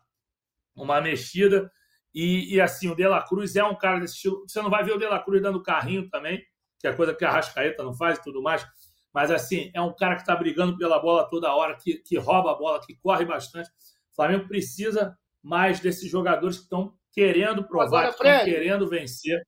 [0.76, 1.72] uma mexida.
[2.14, 4.44] E, e, assim, o De La Cruz é um cara desse estilo.
[4.46, 6.44] Você não vai ver o De La Cruz dando carrinho também,
[6.82, 8.66] que é coisa que a Rascaeta não faz e tudo mais.
[9.14, 12.52] Mas, assim, é um cara que está brigando pela bola toda hora, que, que rouba
[12.52, 13.70] a bola, que corre bastante.
[14.12, 19.42] O Flamengo precisa mais desses jogadores que estão querendo provar, Agora, que estão querendo vencer.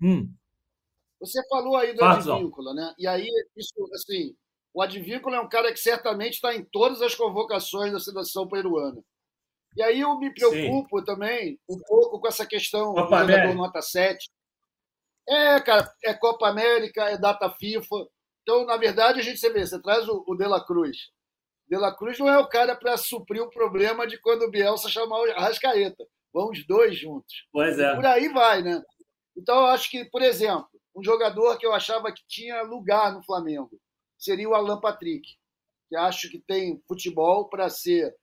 [0.00, 0.32] Hum,
[1.20, 2.04] Você falou aí do.
[2.04, 2.94] Advíncula, né?
[2.98, 4.34] E aí, isso, assim,
[4.72, 9.02] o Advíncula é um cara que certamente está em todas as convocações da seleção peruana.
[9.76, 13.80] E aí eu me preocupo também um pouco com essa questão Copa do jogador nota
[13.80, 14.30] 7.
[15.28, 18.08] É, cara, é Copa América, é data FIFA.
[18.42, 21.10] Então, na verdade, a gente você vê, você traz o, o De La Cruz.
[21.68, 24.88] De La Cruz não é o cara para suprir o problema de quando o Bielsa
[24.88, 26.04] chamar o Arrascaeta.
[26.32, 27.46] Vão os dois juntos.
[27.52, 27.94] pois é.
[27.94, 28.82] Por aí vai, né?
[29.36, 33.22] Então, eu acho que, por exemplo, um jogador que eu achava que tinha lugar no
[33.24, 33.70] Flamengo
[34.18, 35.36] seria o Alan Patrick,
[35.88, 38.14] que acho que tem futebol para ser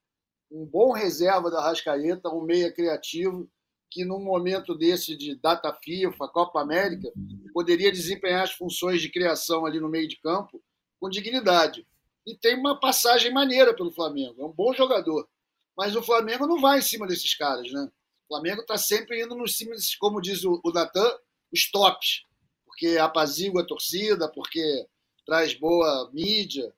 [0.52, 3.50] um bom reserva da Rascaeta, um meia criativo,
[3.90, 7.12] que num momento desse de data FIFA, Copa América,
[7.54, 10.62] poderia desempenhar as funções de criação ali no meio de campo
[11.00, 11.86] com dignidade.
[12.26, 15.28] E tem uma passagem maneira pelo Flamengo, é um bom jogador.
[15.76, 17.90] Mas o Flamengo não vai em cima desses caras, né?
[18.26, 21.10] O Flamengo está sempre indo nos cima, desses, como diz o, Natan,
[21.52, 22.26] os tops,
[22.66, 24.86] porque apazigua a torcida, porque
[25.26, 26.74] traz boa mídia,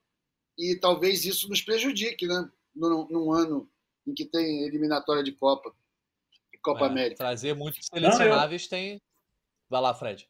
[0.58, 2.50] e talvez isso nos prejudique, né?
[2.74, 3.70] Num, num ano
[4.08, 5.74] em que tem eliminatória de Copa,
[6.62, 7.16] Copa É, América.
[7.18, 9.02] Trazer muitos selecionáveis tem.
[9.70, 10.28] Vai lá, Fred.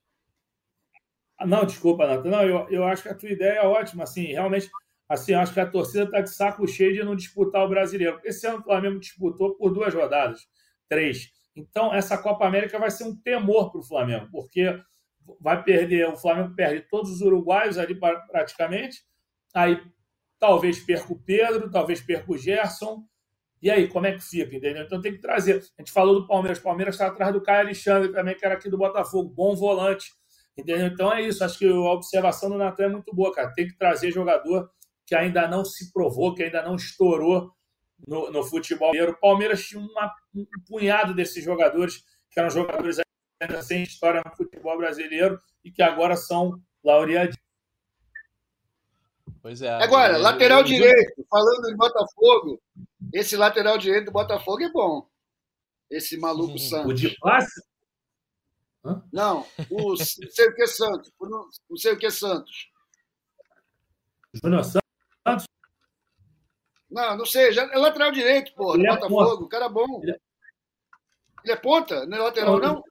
[1.37, 2.29] Ah, Não, desculpa, Natan.
[2.29, 4.03] Não, eu, eu acho que a tua ideia é ótima.
[4.03, 4.69] Assim, realmente,
[5.09, 8.19] assim, eu acho que a torcida está de saco cheio de não disputar o brasileiro.
[8.23, 10.41] Esse ano o Flamengo disputou por duas rodadas,
[10.87, 11.29] três.
[11.55, 14.79] Então, essa Copa América vai ser um temor para o Flamengo, porque
[15.39, 19.03] vai perder, o Flamengo perde todos os uruguaios ali pra- praticamente,
[19.53, 19.81] aí
[20.39, 23.03] talvez perca o Pedro, talvez perca o Gerson.
[23.61, 24.83] E aí, como é que fica, entendeu?
[24.83, 25.57] Então tem que trazer.
[25.77, 28.55] A gente falou do Palmeiras, o Palmeiras está atrás do Caio Alexandre também, que era
[28.55, 30.11] aqui do Botafogo, bom volante.
[30.57, 30.87] Entendeu?
[30.87, 31.43] Então é isso.
[31.43, 33.53] Acho que a observação do Natan é muito boa, cara.
[33.53, 34.69] Tem que trazer jogador
[35.05, 37.51] que ainda não se provou, que ainda não estourou
[38.07, 38.91] no, no futebol.
[38.95, 42.97] O Palmeiras tinha uma- um punhado desses jogadores que eram jogadores
[43.41, 47.35] ainda sem história no futebol brasileiro e que agora são laureados.
[49.41, 49.69] Pois é.
[49.69, 52.61] Agora, eu- lateral eu- direito, falando em Botafogo,
[53.13, 55.07] esse lateral direito do Botafogo é bom.
[55.89, 56.55] Esse maluco Uhum.
[56.55, 57.01] O Santos.
[57.01, 57.61] de passe,
[59.11, 61.11] Não, o não sei o que Santos.
[61.19, 62.69] o Não não sei o que Santos.
[64.33, 65.45] Júnior Santos,
[66.89, 67.51] Não, não sei.
[67.53, 69.45] Já, é lateral direito, pô, do é Botafogo.
[69.45, 70.01] O cara é bom.
[70.03, 70.19] Ele
[71.43, 72.05] Ele é ponta?
[72.05, 72.83] Não é lateral, não?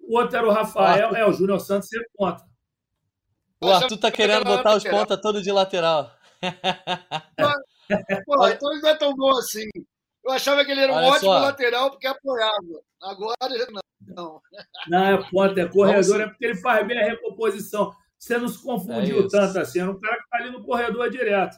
[0.00, 2.44] O outro era o Rafael, é, o Júnior Santos você conta.
[3.60, 6.10] O Arthur tá querendo botar os pontas todos de lateral.
[8.26, 9.66] Pô, então ele não é tão bom assim.
[10.24, 11.38] Eu achava que ele era um Olha ótimo só.
[11.38, 12.82] lateral porque apoiava.
[13.00, 13.36] Agora
[14.08, 14.40] não.
[14.88, 17.92] Não, é ponta, é corredor, é porque ele faz bem a recomposição.
[18.18, 19.80] Você não se confundiu é tanto assim.
[19.80, 21.56] Era um cara que está ali no corredor direto.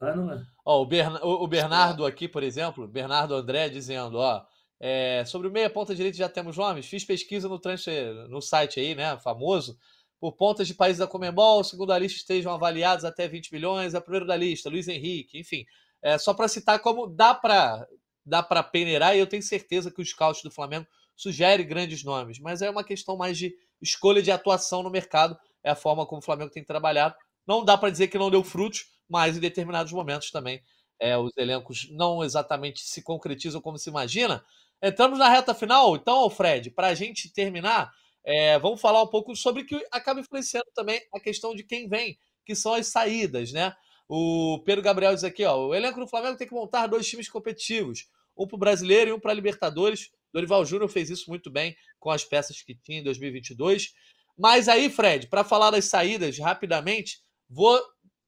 [0.00, 0.42] Mas não é.
[0.64, 1.18] Ó, o, Bern...
[1.22, 4.42] o Bernardo aqui, por exemplo, Bernardo André dizendo, ó,
[4.80, 6.86] é, sobre o meia ponta direita já temos nomes.
[6.86, 9.76] Fiz pesquisa no transfer, no site aí, né, famoso,
[10.20, 14.00] por pontas de países da Comembol, segundo a lista estejam avaliados até 20 milhões, a
[14.00, 15.64] primeira da lista, Luiz Henrique, enfim.
[16.02, 17.86] É, só para citar como dá para
[18.24, 22.38] dá para peneirar e eu tenho certeza que o scout do Flamengo sugere grandes nomes,
[22.38, 26.20] mas é uma questão mais de escolha de atuação no mercado, é a forma como
[26.20, 27.14] o Flamengo tem trabalhado.
[27.46, 30.62] Não dá para dizer que não deu frutos, mas em determinados momentos também
[31.00, 34.44] é, os elencos não exatamente se concretizam como se imagina.
[34.82, 37.90] Entramos na reta final, então, Fred, para a gente terminar,
[38.28, 42.18] é, vamos falar um pouco sobre que acaba influenciando também a questão de quem vem,
[42.44, 43.74] que são as saídas, né?
[44.06, 47.26] O Pedro Gabriel diz aqui, ó, o elenco do Flamengo tem que montar dois times
[47.26, 48.06] competitivos,
[48.36, 50.10] um para o Brasileiro e um para a Libertadores.
[50.30, 53.94] Dorival Júnior fez isso muito bem com as peças que tinha em 2022.
[54.36, 57.80] Mas aí, Fred, para falar das saídas rapidamente, vou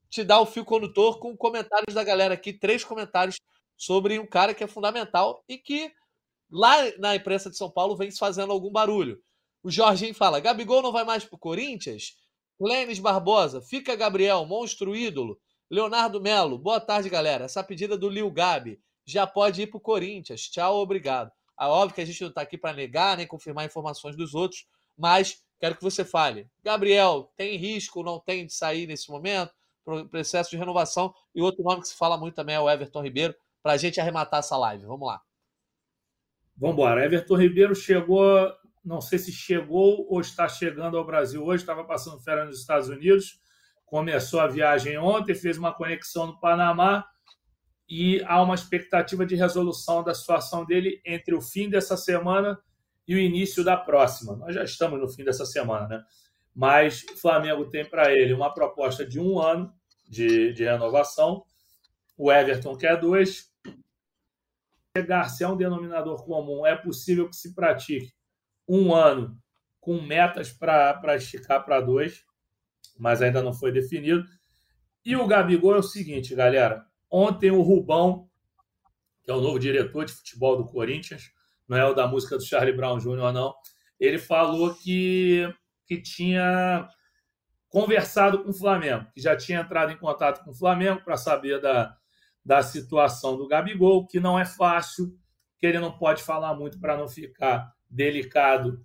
[0.08, 3.36] te dar o fio condutor com comentários da galera aqui, três comentários
[3.76, 5.92] sobre um cara que é fundamental e que
[6.50, 9.22] lá na imprensa de São Paulo vem se fazendo algum barulho.
[9.62, 12.16] O Jorginho fala: Gabigol não vai mais para o Corinthians?
[12.58, 15.38] Clênis Barbosa, fica Gabriel, monstro ídolo.
[15.70, 17.44] Leonardo Melo, boa tarde, galera.
[17.44, 20.42] Essa pedida do Lil Gabi já pode ir para o Corinthians.
[20.48, 21.30] Tchau, obrigado.
[21.60, 24.66] É óbvio que a gente não está aqui para negar nem confirmar informações dos outros,
[24.96, 26.48] mas quero que você fale.
[26.62, 29.52] Gabriel, tem risco, não tem de sair nesse momento?
[30.10, 31.14] Processo de renovação.
[31.34, 34.00] E outro nome que se fala muito também é o Everton Ribeiro, para a gente
[34.00, 34.86] arrematar essa live.
[34.86, 35.20] Vamos lá.
[36.56, 37.04] Vamos embora.
[37.04, 38.52] Everton Ribeiro chegou,
[38.84, 42.88] não sei se chegou ou está chegando ao Brasil hoje, estava passando férias nos Estados
[42.88, 43.40] Unidos,
[43.84, 47.04] começou a viagem ontem, fez uma conexão no Panamá
[47.88, 52.58] e há uma expectativa de resolução da situação dele entre o fim dessa semana
[53.06, 54.36] e o início da próxima.
[54.36, 56.04] Nós já estamos no fim dessa semana, né?
[56.54, 59.72] Mas o Flamengo tem para ele uma proposta de um ano
[60.08, 61.44] de, de renovação,
[62.16, 63.50] o Everton quer dois.
[64.96, 68.12] Chegar se é um denominador comum, é possível que se pratique
[68.70, 69.36] um ano
[69.80, 72.24] com metas para esticar para dois,
[72.96, 74.24] mas ainda não foi definido.
[75.04, 76.84] E o Gabigol é o seguinte, galera.
[77.10, 78.28] Ontem o Rubão,
[79.24, 81.32] que é o novo diretor de futebol do Corinthians,
[81.66, 83.54] não é o da música do Charlie Brown Jr., não,
[83.98, 85.52] ele falou que,
[85.86, 86.88] que tinha
[87.68, 91.60] conversado com o Flamengo, que já tinha entrado em contato com o Flamengo para saber
[91.60, 91.96] da,
[92.44, 95.12] da situação do Gabigol, que não é fácil,
[95.58, 98.84] que ele não pode falar muito para não ficar delicado,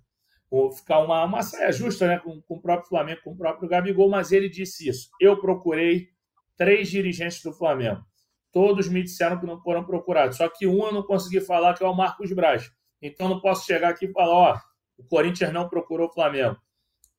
[0.76, 4.08] ficar uma, uma saia justa né, com, com o próprio Flamengo, com o próprio Gabigol,
[4.08, 5.10] mas ele disse isso.
[5.20, 6.08] Eu procurei
[6.56, 8.04] três dirigentes do Flamengo
[8.56, 10.38] todos me disseram que não foram procurados.
[10.38, 12.72] Só que um eu não consegui falar, que é o Marcos Braz.
[13.02, 14.58] Então não posso chegar aqui e falar, ó,
[14.96, 16.56] o Corinthians não procurou o Flamengo.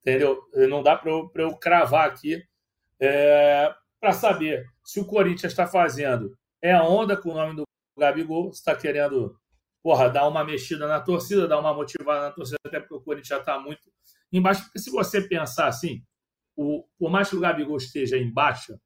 [0.02, 0.42] Entendeu?
[0.68, 2.44] Não dá para eu, eu cravar aqui
[3.00, 7.68] é, para saber se o Corinthians está fazendo é a onda com o nome do
[7.96, 9.38] Gabigol, está querendo
[9.82, 13.28] porra, dar uma mexida na torcida, dar uma motivada na torcida, até porque o Corinthians
[13.28, 13.82] já está muito
[14.32, 14.64] embaixo.
[14.64, 16.04] Porque se você pensar assim,
[16.56, 18.80] o, por mais que o Gabigol esteja em baixa,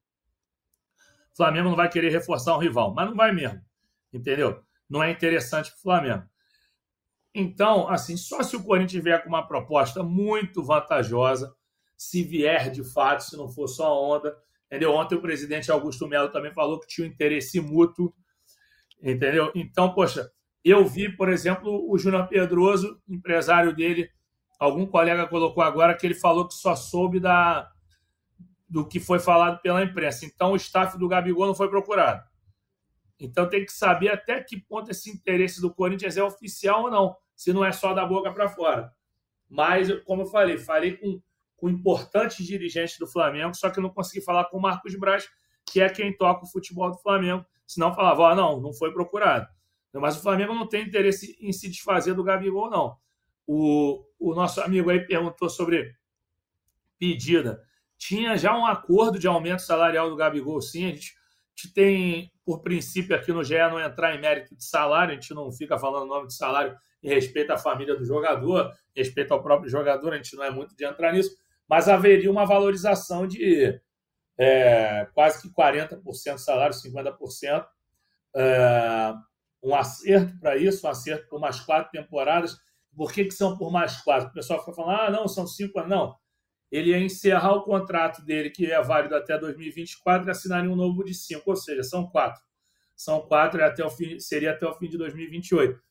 [1.34, 3.62] o Flamengo não vai querer reforçar um rival, mas não vai mesmo,
[4.12, 4.62] entendeu?
[4.90, 6.30] Não é interessante para o Flamengo.
[7.34, 11.56] Então, assim, só se o Corinthians vier com uma proposta muito vantajosa,
[11.98, 14.36] se vier de fato, se não for só onda,
[14.66, 14.92] entendeu?
[14.94, 18.14] Ontem o presidente Augusto Melo também falou que tinha um interesse mútuo,
[19.02, 19.52] entendeu?
[19.56, 20.30] Então, poxa,
[20.64, 24.10] eu vi, por exemplo, o Júnior Pedroso, empresário dele,
[24.60, 27.70] algum colega colocou agora que ele falou que só soube da,
[28.70, 30.26] do que foi falado pela imprensa.
[30.26, 32.24] Então, o staff do Gabigol não foi procurado.
[33.20, 37.16] Então, tem que saber até que ponto esse interesse do Corinthians é oficial ou não,
[37.36, 38.92] se não é só da boca para fora.
[39.50, 41.20] Mas, como eu falei, falei com,
[41.58, 45.28] com importantes dirigentes do Flamengo, só que não consegui falar com o Marcos Braz,
[45.66, 47.46] que é quem toca o futebol do Flamengo.
[47.68, 49.48] Senão falava, ah, não, não foi procurado.
[49.94, 52.96] Mas o Flamengo não tem interesse em se desfazer do Gabigol, não.
[53.46, 55.94] O, o nosso amigo aí perguntou sobre
[56.98, 57.62] pedida
[58.02, 60.86] tinha já um acordo de aumento salarial do Gabigol, sim.
[60.86, 64.66] A gente, a gente tem, por princípio, aqui no GE não entrar em mérito de
[64.66, 68.72] salário, a gente não fica falando nome de salário em respeito à família do jogador,
[68.96, 71.38] respeito ao próprio jogador, a gente não é muito de entrar nisso,
[71.70, 73.80] mas haveria uma valorização de
[74.36, 76.02] é, quase que 40%
[76.36, 77.68] de salário, 50%.
[78.36, 79.14] É,
[79.64, 82.58] um acerto para isso, um acerto por umas quatro temporadas,
[82.96, 84.30] Por que, que são por mais quatro?
[84.30, 85.90] O pessoal fica falando, ah, não, são cinco anos.
[85.90, 86.16] Não.
[86.70, 91.04] Ele ia encerrar o contrato dele, que é válido até 2024, e assinar um novo
[91.04, 92.42] de cinco, ou seja, são quatro.
[92.96, 95.82] São quatro até o fim, seria até o fim de 2028.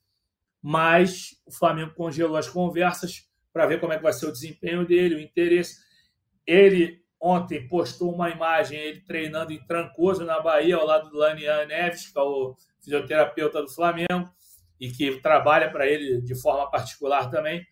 [0.63, 4.87] Mas o Flamengo congelou as conversas para ver como é que vai ser o desempenho
[4.87, 5.81] dele, o interesse.
[6.47, 11.67] Ele ontem postou uma imagem ele treinando em Trancoso, na Bahia, ao lado do Lanian
[11.67, 14.31] Neves, que é o fisioterapeuta do Flamengo
[14.81, 17.67] e que trabalha para ele de forma particular também.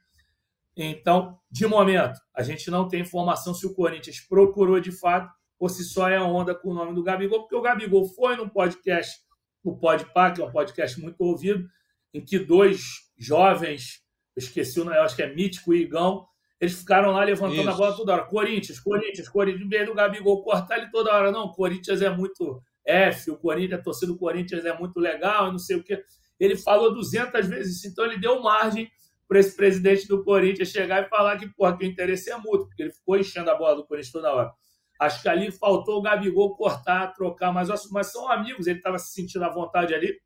[0.76, 5.68] Então, de momento, a gente não tem informação se o Corinthians procurou de fato ou
[5.68, 8.48] se só é a onda com o nome do Gabigol, porque o Gabigol foi no
[8.48, 9.20] podcast,
[9.64, 11.68] o Podpah, que é um podcast muito ouvido,
[12.14, 14.04] em que dois jovens,
[14.36, 16.26] eu esqueci o nome, acho que é Mítico e Igão,
[16.60, 17.70] eles ficaram lá levantando Isso.
[17.70, 18.24] a bola toda hora.
[18.24, 21.30] Corinthians, Corinthians, Corinthians, em vez do Gabigol cortar ele toda hora.
[21.30, 25.52] Não, o Corinthians é muito F, o Corinthians, a torcida do Corinthians é muito legal,
[25.52, 26.02] não sei o quê.
[26.38, 28.90] Ele falou 200 vezes então ele deu margem
[29.28, 32.66] para esse presidente do Corinthians chegar e falar que, porra, que o interesse é mútuo,
[32.66, 34.52] porque ele ficou enchendo a bola do Corinthians toda hora.
[34.98, 39.12] Acho que ali faltou o Gabigol cortar, trocar, mas, mas são amigos, ele estava se
[39.12, 40.18] sentindo à vontade ali.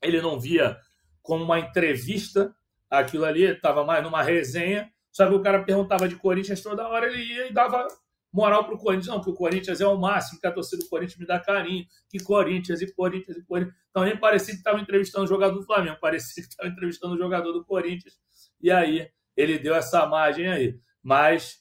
[0.00, 0.78] Ele não via
[1.20, 2.54] como uma entrevista
[2.88, 4.90] aquilo ali, estava mais numa resenha.
[5.12, 7.86] Só que o cara perguntava de Corinthians toda hora, ele ia e dava
[8.32, 9.08] moral para o Corinthians.
[9.08, 11.84] Não, que o Corinthians é o máximo, que a torcida do Corinthians me dá carinho,
[12.08, 13.76] que Corinthians e Corinthians e Corinthians.
[13.90, 17.18] Então nem parecia que estava entrevistando o jogador do Flamengo, parecia que estava entrevistando o
[17.18, 18.14] jogador do Corinthians.
[18.60, 20.78] E aí ele deu essa margem aí.
[21.02, 21.60] Mas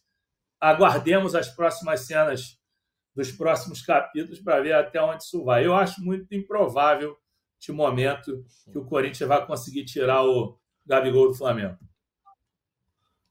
[0.59, 2.59] aguardemos as próximas cenas
[3.15, 5.65] dos próximos capítulos para ver até onde isso vai.
[5.65, 7.17] Eu acho muito improvável,
[7.59, 11.77] de momento, que o Corinthians vai conseguir tirar o Gabigol do Flamengo.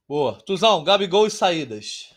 [0.08, 0.40] Boa.
[0.40, 2.14] Tuzão, Gabigol e saídas.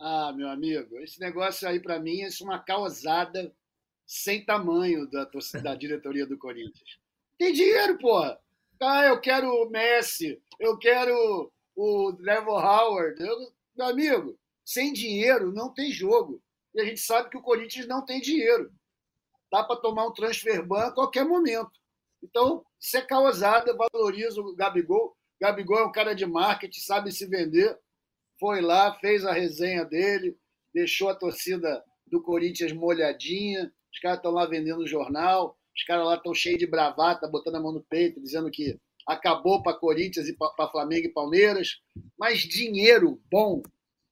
[0.00, 3.52] Ah, meu amigo, esse negócio aí para mim é uma causada
[4.06, 5.28] sem tamanho da,
[5.60, 7.00] da diretoria do Corinthians.
[7.36, 8.40] Tem dinheiro, porra.
[8.80, 13.20] Ah, eu quero o Messi, eu quero o Trevor Howard.
[13.20, 16.40] Eu, meu amigo, sem dinheiro não tem jogo.
[16.72, 18.72] E a gente sabe que o Corinthians não tem dinheiro.
[19.50, 21.72] Dá para tomar um transfer ban a qualquer momento.
[22.22, 25.17] Então, isso é causada, valoriza o Gabigol.
[25.40, 27.78] Gabigol é um cara de marketing, sabe se vender
[28.38, 30.36] foi lá, fez a resenha dele,
[30.72, 33.72] deixou a torcida do Corinthians molhadinha.
[33.92, 37.60] Os caras estão lá vendendo jornal, os caras lá estão cheios de bravata, botando a
[37.60, 41.80] mão no peito, dizendo que acabou para Corinthians e para Flamengo e Palmeiras.
[42.18, 43.62] Mas dinheiro bom,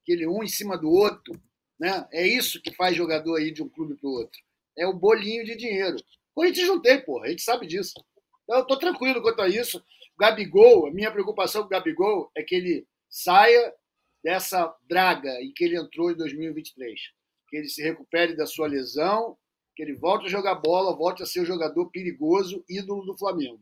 [0.03, 1.41] aquele um em cima do outro,
[1.79, 2.07] né?
[2.13, 4.41] É isso que faz jogador aí de um clube para o outro.
[4.77, 5.97] É o bolinho de dinheiro.
[6.35, 7.93] Corinthians não tem, porra, a gente sabe disso.
[8.45, 9.83] Então, eu estou tranquilo quanto a isso.
[10.19, 13.73] Gabigol, a minha preocupação com o Gabigol é que ele saia
[14.23, 17.01] dessa draga em que ele entrou em 2023.
[17.49, 19.37] Que ele se recupere da sua lesão,
[19.75, 23.61] que ele volte a jogar bola, volte a ser um jogador perigoso, ídolo do Flamengo.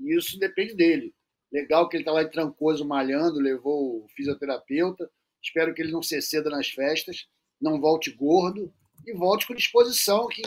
[0.00, 1.14] E isso depende dele.
[1.52, 5.08] Legal que ele está lá em Trancoso malhando, levou o fisioterapeuta.
[5.40, 7.28] Espero que ele não se exceda nas festas,
[7.60, 8.72] não volte gordo
[9.06, 10.42] e volte com disposição que,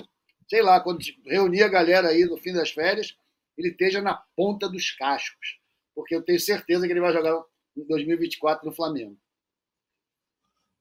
[0.50, 3.16] sei lá, quando reunir a galera aí no fim das férias,
[3.58, 5.60] ele esteja na ponta dos cascos.
[5.96, 7.44] Porque eu tenho certeza que ele vai jogar
[7.76, 9.18] em 2024 no Flamengo.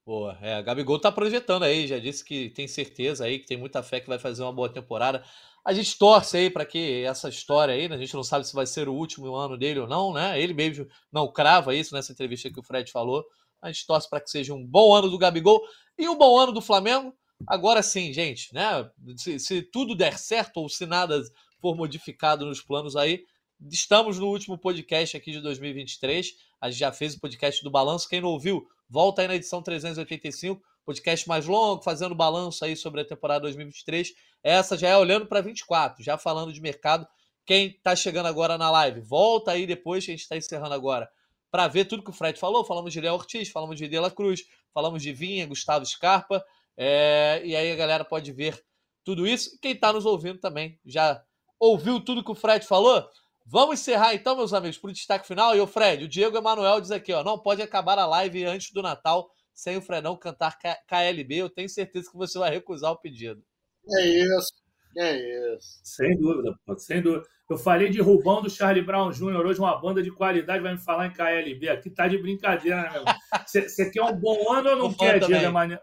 [0.04, 3.82] Boa, é, Gabigol tá projetando aí, já disse que tem certeza aí, que tem muita
[3.82, 5.24] fé que vai fazer uma boa temporada.
[5.64, 8.54] A gente torce aí para que essa história aí, né, a gente não sabe se
[8.54, 10.40] vai ser o último ano dele ou não, né?
[10.40, 13.26] Ele mesmo não crava isso nessa entrevista que o Fred falou.
[13.60, 15.60] A gente torce para que seja um bom ano do Gabigol
[15.98, 17.12] e um bom ano do Flamengo.
[17.44, 18.88] Agora sim, gente, né?
[19.16, 21.20] Se, se tudo der certo ou se nada
[21.66, 23.24] for modificado nos planos aí,
[23.68, 26.32] estamos no último podcast aqui de 2023.
[26.60, 28.08] A gente já fez o podcast do balanço.
[28.08, 33.00] Quem não ouviu, Volta aí na edição 385, podcast mais longo, fazendo balanço aí sobre
[33.00, 34.14] a temporada 2023.
[34.44, 37.04] Essa já é olhando para 24, já falando de mercado.
[37.44, 41.10] Quem está chegando agora na live, volta aí depois que a gente está encerrando agora
[41.50, 42.64] para ver tudo que o Fred falou.
[42.64, 46.44] Falamos de Léo Ortiz, falamos de Dela Cruz, falamos de Vinha, Gustavo Scarpa.
[46.76, 47.42] É...
[47.44, 48.64] e aí a galera pode ver
[49.02, 49.58] tudo isso.
[49.60, 51.24] Quem está nos ouvindo também já
[51.58, 53.04] ouviu tudo que o Fred falou?
[53.48, 55.54] Vamos encerrar então, meus amigos, para o destaque final.
[55.54, 58.72] E o Fred, o Diego Emanuel diz aqui, ó, não pode acabar a live antes
[58.72, 61.36] do Natal sem o Fredão cantar KLB.
[61.36, 63.42] Eu tenho certeza que você vai recusar o pedido.
[63.88, 64.52] É isso,
[64.98, 65.80] é isso.
[65.84, 67.24] Sem dúvida, pô, sem dúvida.
[67.48, 70.80] Eu falei de Rubão do Charlie Brown Jr., hoje uma banda de qualidade vai me
[70.80, 71.68] falar em KLB.
[71.68, 73.04] Aqui tá de brincadeira, né, meu?
[73.46, 75.80] Você quer um bom ano ou não quer, Diego Emanuel?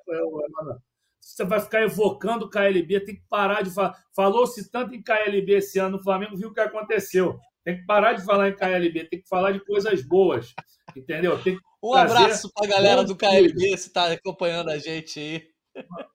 [1.24, 3.96] Você vai ficar evocando KLB, tem que parar de falar.
[4.16, 7.40] Falou-se tanto em KLB esse ano no Flamengo, viu o que aconteceu.
[7.64, 10.54] Tem que parar de falar em KLB, tem que falar de coisas boas.
[10.96, 11.40] Entendeu?
[11.82, 15.54] um abraço para a galera do KLB, se está acompanhando a gente aí.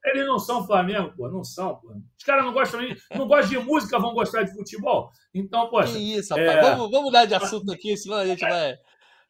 [0.05, 1.93] Eles não são Flamengo, pô, não são, pô.
[2.17, 5.11] Os caras não gostam nem, não gostam de música, vão gostar de futebol.
[5.35, 5.95] Então, poxa.
[5.95, 6.59] Que isso, rapaz.
[6.59, 6.61] É...
[6.61, 8.77] Vamos, vamos mudar de assunto aqui, senão a gente vai.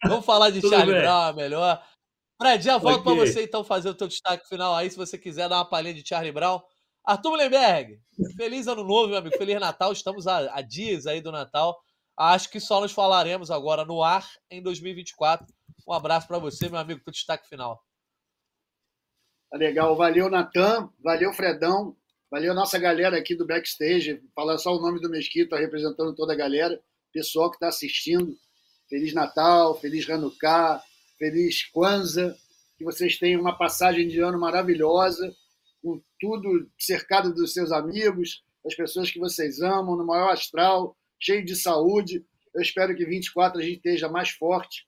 [0.05, 1.03] Vamos falar de Charlie bem.
[1.03, 1.83] Brown, é melhor.
[2.41, 5.49] Fred, já volto para você então fazer o teu destaque final aí, se você quiser
[5.49, 6.61] dar uma palhinha de Charlie Brown.
[7.05, 7.99] Arthur Mullenberg,
[8.37, 9.37] feliz ano novo, meu amigo.
[9.37, 9.93] Feliz Natal.
[9.93, 11.77] Estamos a, a dias aí do Natal.
[12.17, 15.47] Acho que só nos falaremos agora no ar em 2024.
[15.87, 17.83] Um abraço para você, meu amigo, teu destaque final.
[19.51, 19.97] Tá legal.
[19.97, 20.91] Valeu, Natan.
[21.03, 21.97] Valeu, Fredão.
[22.31, 24.23] Valeu nossa galera aqui do backstage.
[24.35, 26.79] Falar só o nome do Mesquita, representando toda a galera.
[27.13, 28.37] Pessoal que está assistindo.
[28.89, 30.83] Feliz Natal, feliz Hanukkah,
[31.19, 32.35] feliz Kwanzaa.
[32.77, 35.35] Que vocês tenham uma passagem de ano maravilhosa,
[35.83, 41.45] com tudo cercado dos seus amigos, das pessoas que vocês amam, no maior astral, cheio
[41.45, 42.25] de saúde.
[42.55, 44.87] Eu espero que 24 a gente esteja mais forte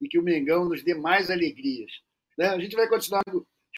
[0.00, 1.90] e que o Mengão nos dê mais alegrias.
[2.38, 2.46] Né?
[2.46, 3.22] A gente vai continuar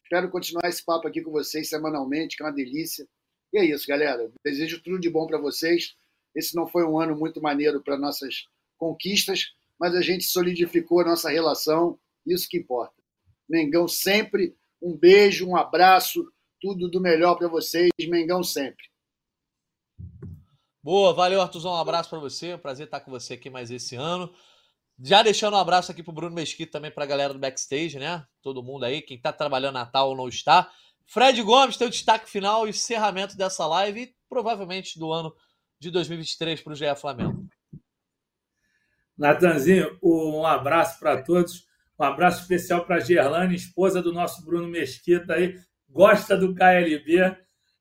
[0.08, 3.06] Espero continuar esse papo aqui com vocês semanalmente, que é uma delícia.
[3.52, 4.32] E é isso, galera.
[4.42, 5.94] Desejo tudo de bom para vocês.
[6.34, 8.46] Esse não foi um ano muito maneiro para nossas
[8.78, 12.94] conquistas, mas a gente solidificou a nossa relação, isso que importa.
[13.48, 17.90] Mengão sempre, um beijo, um abraço, tudo do melhor para vocês.
[18.00, 18.84] Mengão sempre.
[20.82, 21.72] Boa, valeu, Artuzão.
[21.72, 22.54] Um abraço para você.
[22.54, 24.32] Um prazer estar com você aqui mais esse ano.
[25.00, 28.26] Já deixando um abraço aqui pro Bruno Mesquita também pra galera do backstage, né?
[28.42, 30.70] Todo mundo aí, quem tá trabalhando Natal ou não está.
[31.06, 35.34] Fred Gomes, teu destaque final e encerramento dessa live e provavelmente do ano
[35.80, 37.48] de 2023 para o GE Flamengo.
[39.18, 41.66] Natanzinho, um abraço para todos.
[41.98, 45.58] Um abraço especial para a Gerlane, esposa do nosso Bruno Mesquita aí.
[45.88, 47.36] Gosta do KLB.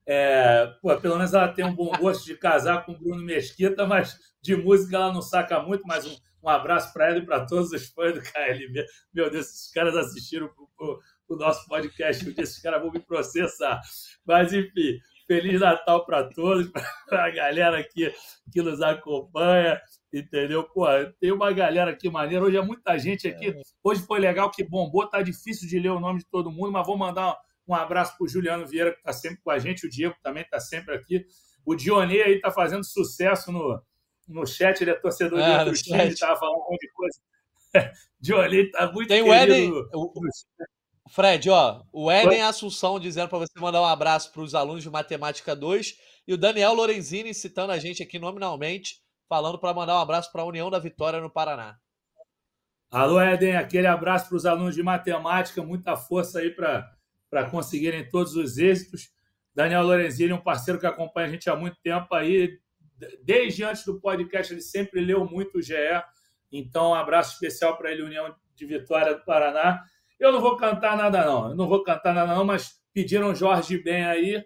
[0.08, 3.86] É, pô, pelo menos ela tem um bom gosto de casar com o Bruno Mesquita,
[3.86, 7.46] mas de música ela não saca muito, mas um, um abraço para ela e para
[7.46, 8.86] todos os fãs do KLB.
[9.14, 12.26] Meu Deus, esses caras assistiram o nosso podcast.
[12.26, 13.80] Eu disse, esses caras vão me processar.
[14.26, 16.72] Mas, enfim, Feliz Natal para todos,
[17.08, 18.12] para a galera aqui
[18.52, 19.80] que nos acompanha,
[20.14, 20.64] entendeu?
[20.64, 20.86] Pô,
[21.20, 22.46] tem uma galera aqui maneira.
[22.46, 23.56] Hoje é muita gente aqui.
[23.84, 25.08] Hoje foi legal que bombou.
[25.08, 27.38] Tá difícil de ler o nome de todo mundo, mas vou mandar
[27.68, 29.86] um abraço para o Juliano Vieira, que está sempre com a gente.
[29.86, 31.26] O Diego também está sempre aqui.
[31.66, 33.82] O Dionê aí está fazendo sucesso no,
[34.28, 37.20] no chat, ele é torcedor é, de outros times, estava falando um monte de coisa.
[38.20, 40.14] Johnny está muito Tem o Eden, o,
[41.10, 44.90] Fred, ó, o Eden Assunção dizendo para você mandar um abraço para os alunos de
[44.90, 45.96] Matemática 2
[46.28, 50.42] e o Daniel Lorenzini citando a gente aqui nominalmente, falando para mandar um abraço para
[50.42, 51.78] a União da Vitória no Paraná.
[52.90, 58.36] Alô, Eden, aquele abraço para os alunos de matemática, muita força aí para conseguirem todos
[58.36, 59.10] os êxitos.
[59.54, 62.60] Daniel Lorenzini, um parceiro que acompanha a gente há muito tempo aí,
[63.24, 65.74] desde antes do podcast, ele sempre leu muito o GE.
[66.52, 69.84] Então, um abraço especial para ele, União de Vitória do Paraná.
[70.18, 71.50] Eu não vou cantar nada, não.
[71.50, 74.44] Eu não vou cantar nada, não, mas pediram Jorge Ben aí.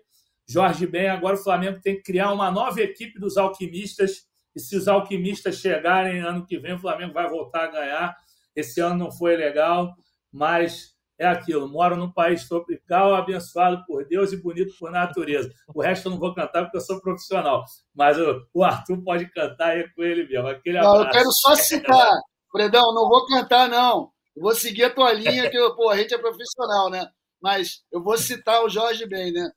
[0.47, 4.30] Jorge Ben, agora o Flamengo tem que criar uma nova equipe dos alquimistas.
[4.55, 8.17] E se os alquimistas chegarem ano que vem, o Flamengo vai voltar a ganhar.
[8.55, 9.95] Esse ano não foi legal,
[10.31, 11.69] mas é aquilo.
[11.69, 15.51] Moro num país tropical, abençoado por Deus e bonito por natureza.
[15.73, 17.63] O resto eu não vou cantar porque eu sou profissional.
[17.93, 18.17] Mas
[18.53, 20.47] o, Arthur pode cantar aí com ele mesmo.
[20.47, 22.11] Aquele não, eu quero só citar.
[22.51, 24.11] Fredão, não vou cantar, não.
[24.35, 27.07] Eu vou seguir a tua linha, que pô, a gente é profissional, né?
[27.41, 29.49] Mas eu vou citar o Jorge Ben, né?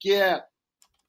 [0.00, 0.42] Que é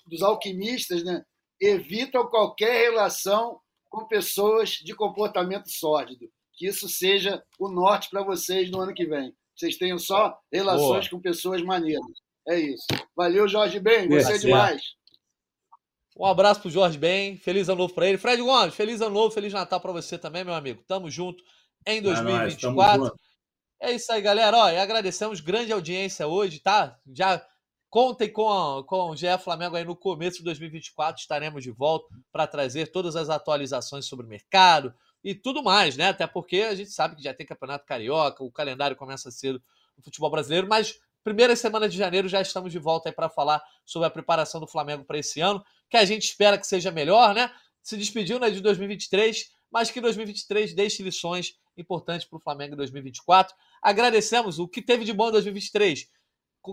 [0.05, 1.23] dos alquimistas, né?
[1.65, 3.59] Evitam qualquer relação
[3.89, 6.29] com pessoas de comportamento sórdido.
[6.53, 11.07] Que isso seja o norte para vocês no ano que vem vocês tenham só relações
[11.07, 11.09] Boa.
[11.09, 12.05] com pessoas maneiras.
[12.47, 12.85] É isso.
[13.15, 14.07] Valeu, Jorge Ben.
[14.09, 14.81] Você é demais.
[16.17, 17.37] Um abraço pro Jorge Ben.
[17.37, 18.17] Feliz ano novo para ele.
[18.17, 20.83] Fred Gomes, feliz ano novo, feliz Natal para você também, meu amigo.
[20.87, 21.43] Tamo junto
[21.85, 23.15] em 2024.
[23.79, 24.57] É, é isso aí, galera.
[24.57, 26.97] Ó, e agradecemos grande audiência hoje, tá?
[27.13, 27.45] Já
[27.93, 31.21] contem com, com o GE Flamengo aí no começo de 2024.
[31.21, 34.91] Estaremos de volta para trazer todas as atualizações sobre o mercado,
[35.23, 36.09] e tudo mais, né?
[36.09, 39.61] Até porque a gente sabe que já tem Campeonato Carioca, o calendário começa cedo
[39.95, 43.63] no futebol brasileiro, mas primeira semana de janeiro já estamos de volta aí para falar
[43.85, 47.35] sobre a preparação do Flamengo para esse ano, que a gente espera que seja melhor,
[47.35, 47.53] né?
[47.83, 52.77] Se despediu né, de 2023, mas que 2023 deixe lições importantes para o Flamengo em
[52.77, 53.55] 2024.
[53.83, 56.07] Agradecemos o que teve de bom em 2023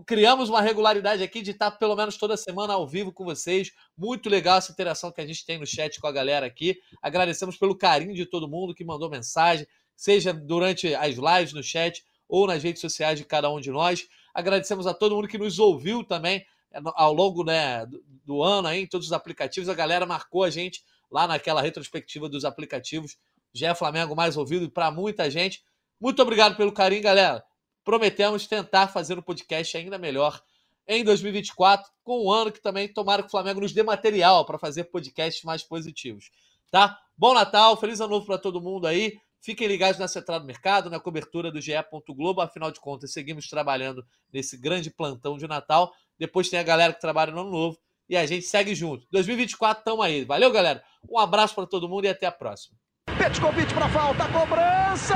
[0.06, 3.72] criamos uma regularidade aqui de estar pelo menos toda semana ao vivo com vocês.
[3.96, 6.78] Muito legal essa interação que a gente tem no chat com a galera aqui.
[7.02, 9.66] Agradecemos pelo carinho de todo mundo que mandou mensagem,
[9.96, 14.06] seja durante as lives no chat ou nas redes sociais de cada um de nós.
[14.32, 17.84] Agradecemos a todo mundo que nos ouviu também é, ao longo né,
[18.24, 19.68] do ano aí, em todos os aplicativos.
[19.68, 23.16] A galera marcou a gente lá naquela retrospectiva dos aplicativos.
[23.52, 25.64] Já é Flamengo mais ouvido para muita gente.
[26.00, 27.44] Muito obrigado pelo carinho, galera
[27.84, 30.42] prometemos tentar fazer o um podcast ainda melhor
[30.86, 34.58] em 2024, com um ano que também tomara que o Flamengo nos dê material para
[34.58, 36.30] fazer podcasts mais positivos,
[36.70, 36.98] tá?
[37.16, 39.18] Bom Natal, feliz ano novo para todo mundo aí.
[39.40, 41.72] Fiquem ligados na Central do Mercado, na cobertura do GE.
[42.08, 42.42] Globo.
[42.42, 45.92] Afinal de contas, seguimos trabalhando nesse grande plantão de Natal.
[46.18, 47.78] Depois tem a galera que trabalha no Ano Novo
[48.08, 49.06] e a gente segue junto.
[49.10, 50.24] 2024, tamo aí.
[50.24, 50.82] Valeu, galera.
[51.08, 52.76] Um abraço para todo mundo e até a próxima.
[53.16, 55.14] Petkovic para falta, cobrança!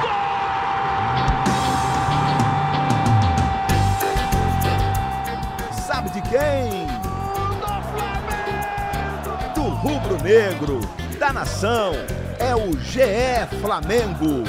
[0.00, 0.39] Gol!
[6.30, 6.86] Sabe de quem?
[9.54, 10.80] Do rubro-negro,
[11.18, 11.92] da nação,
[12.38, 14.44] é o GE Flamengo.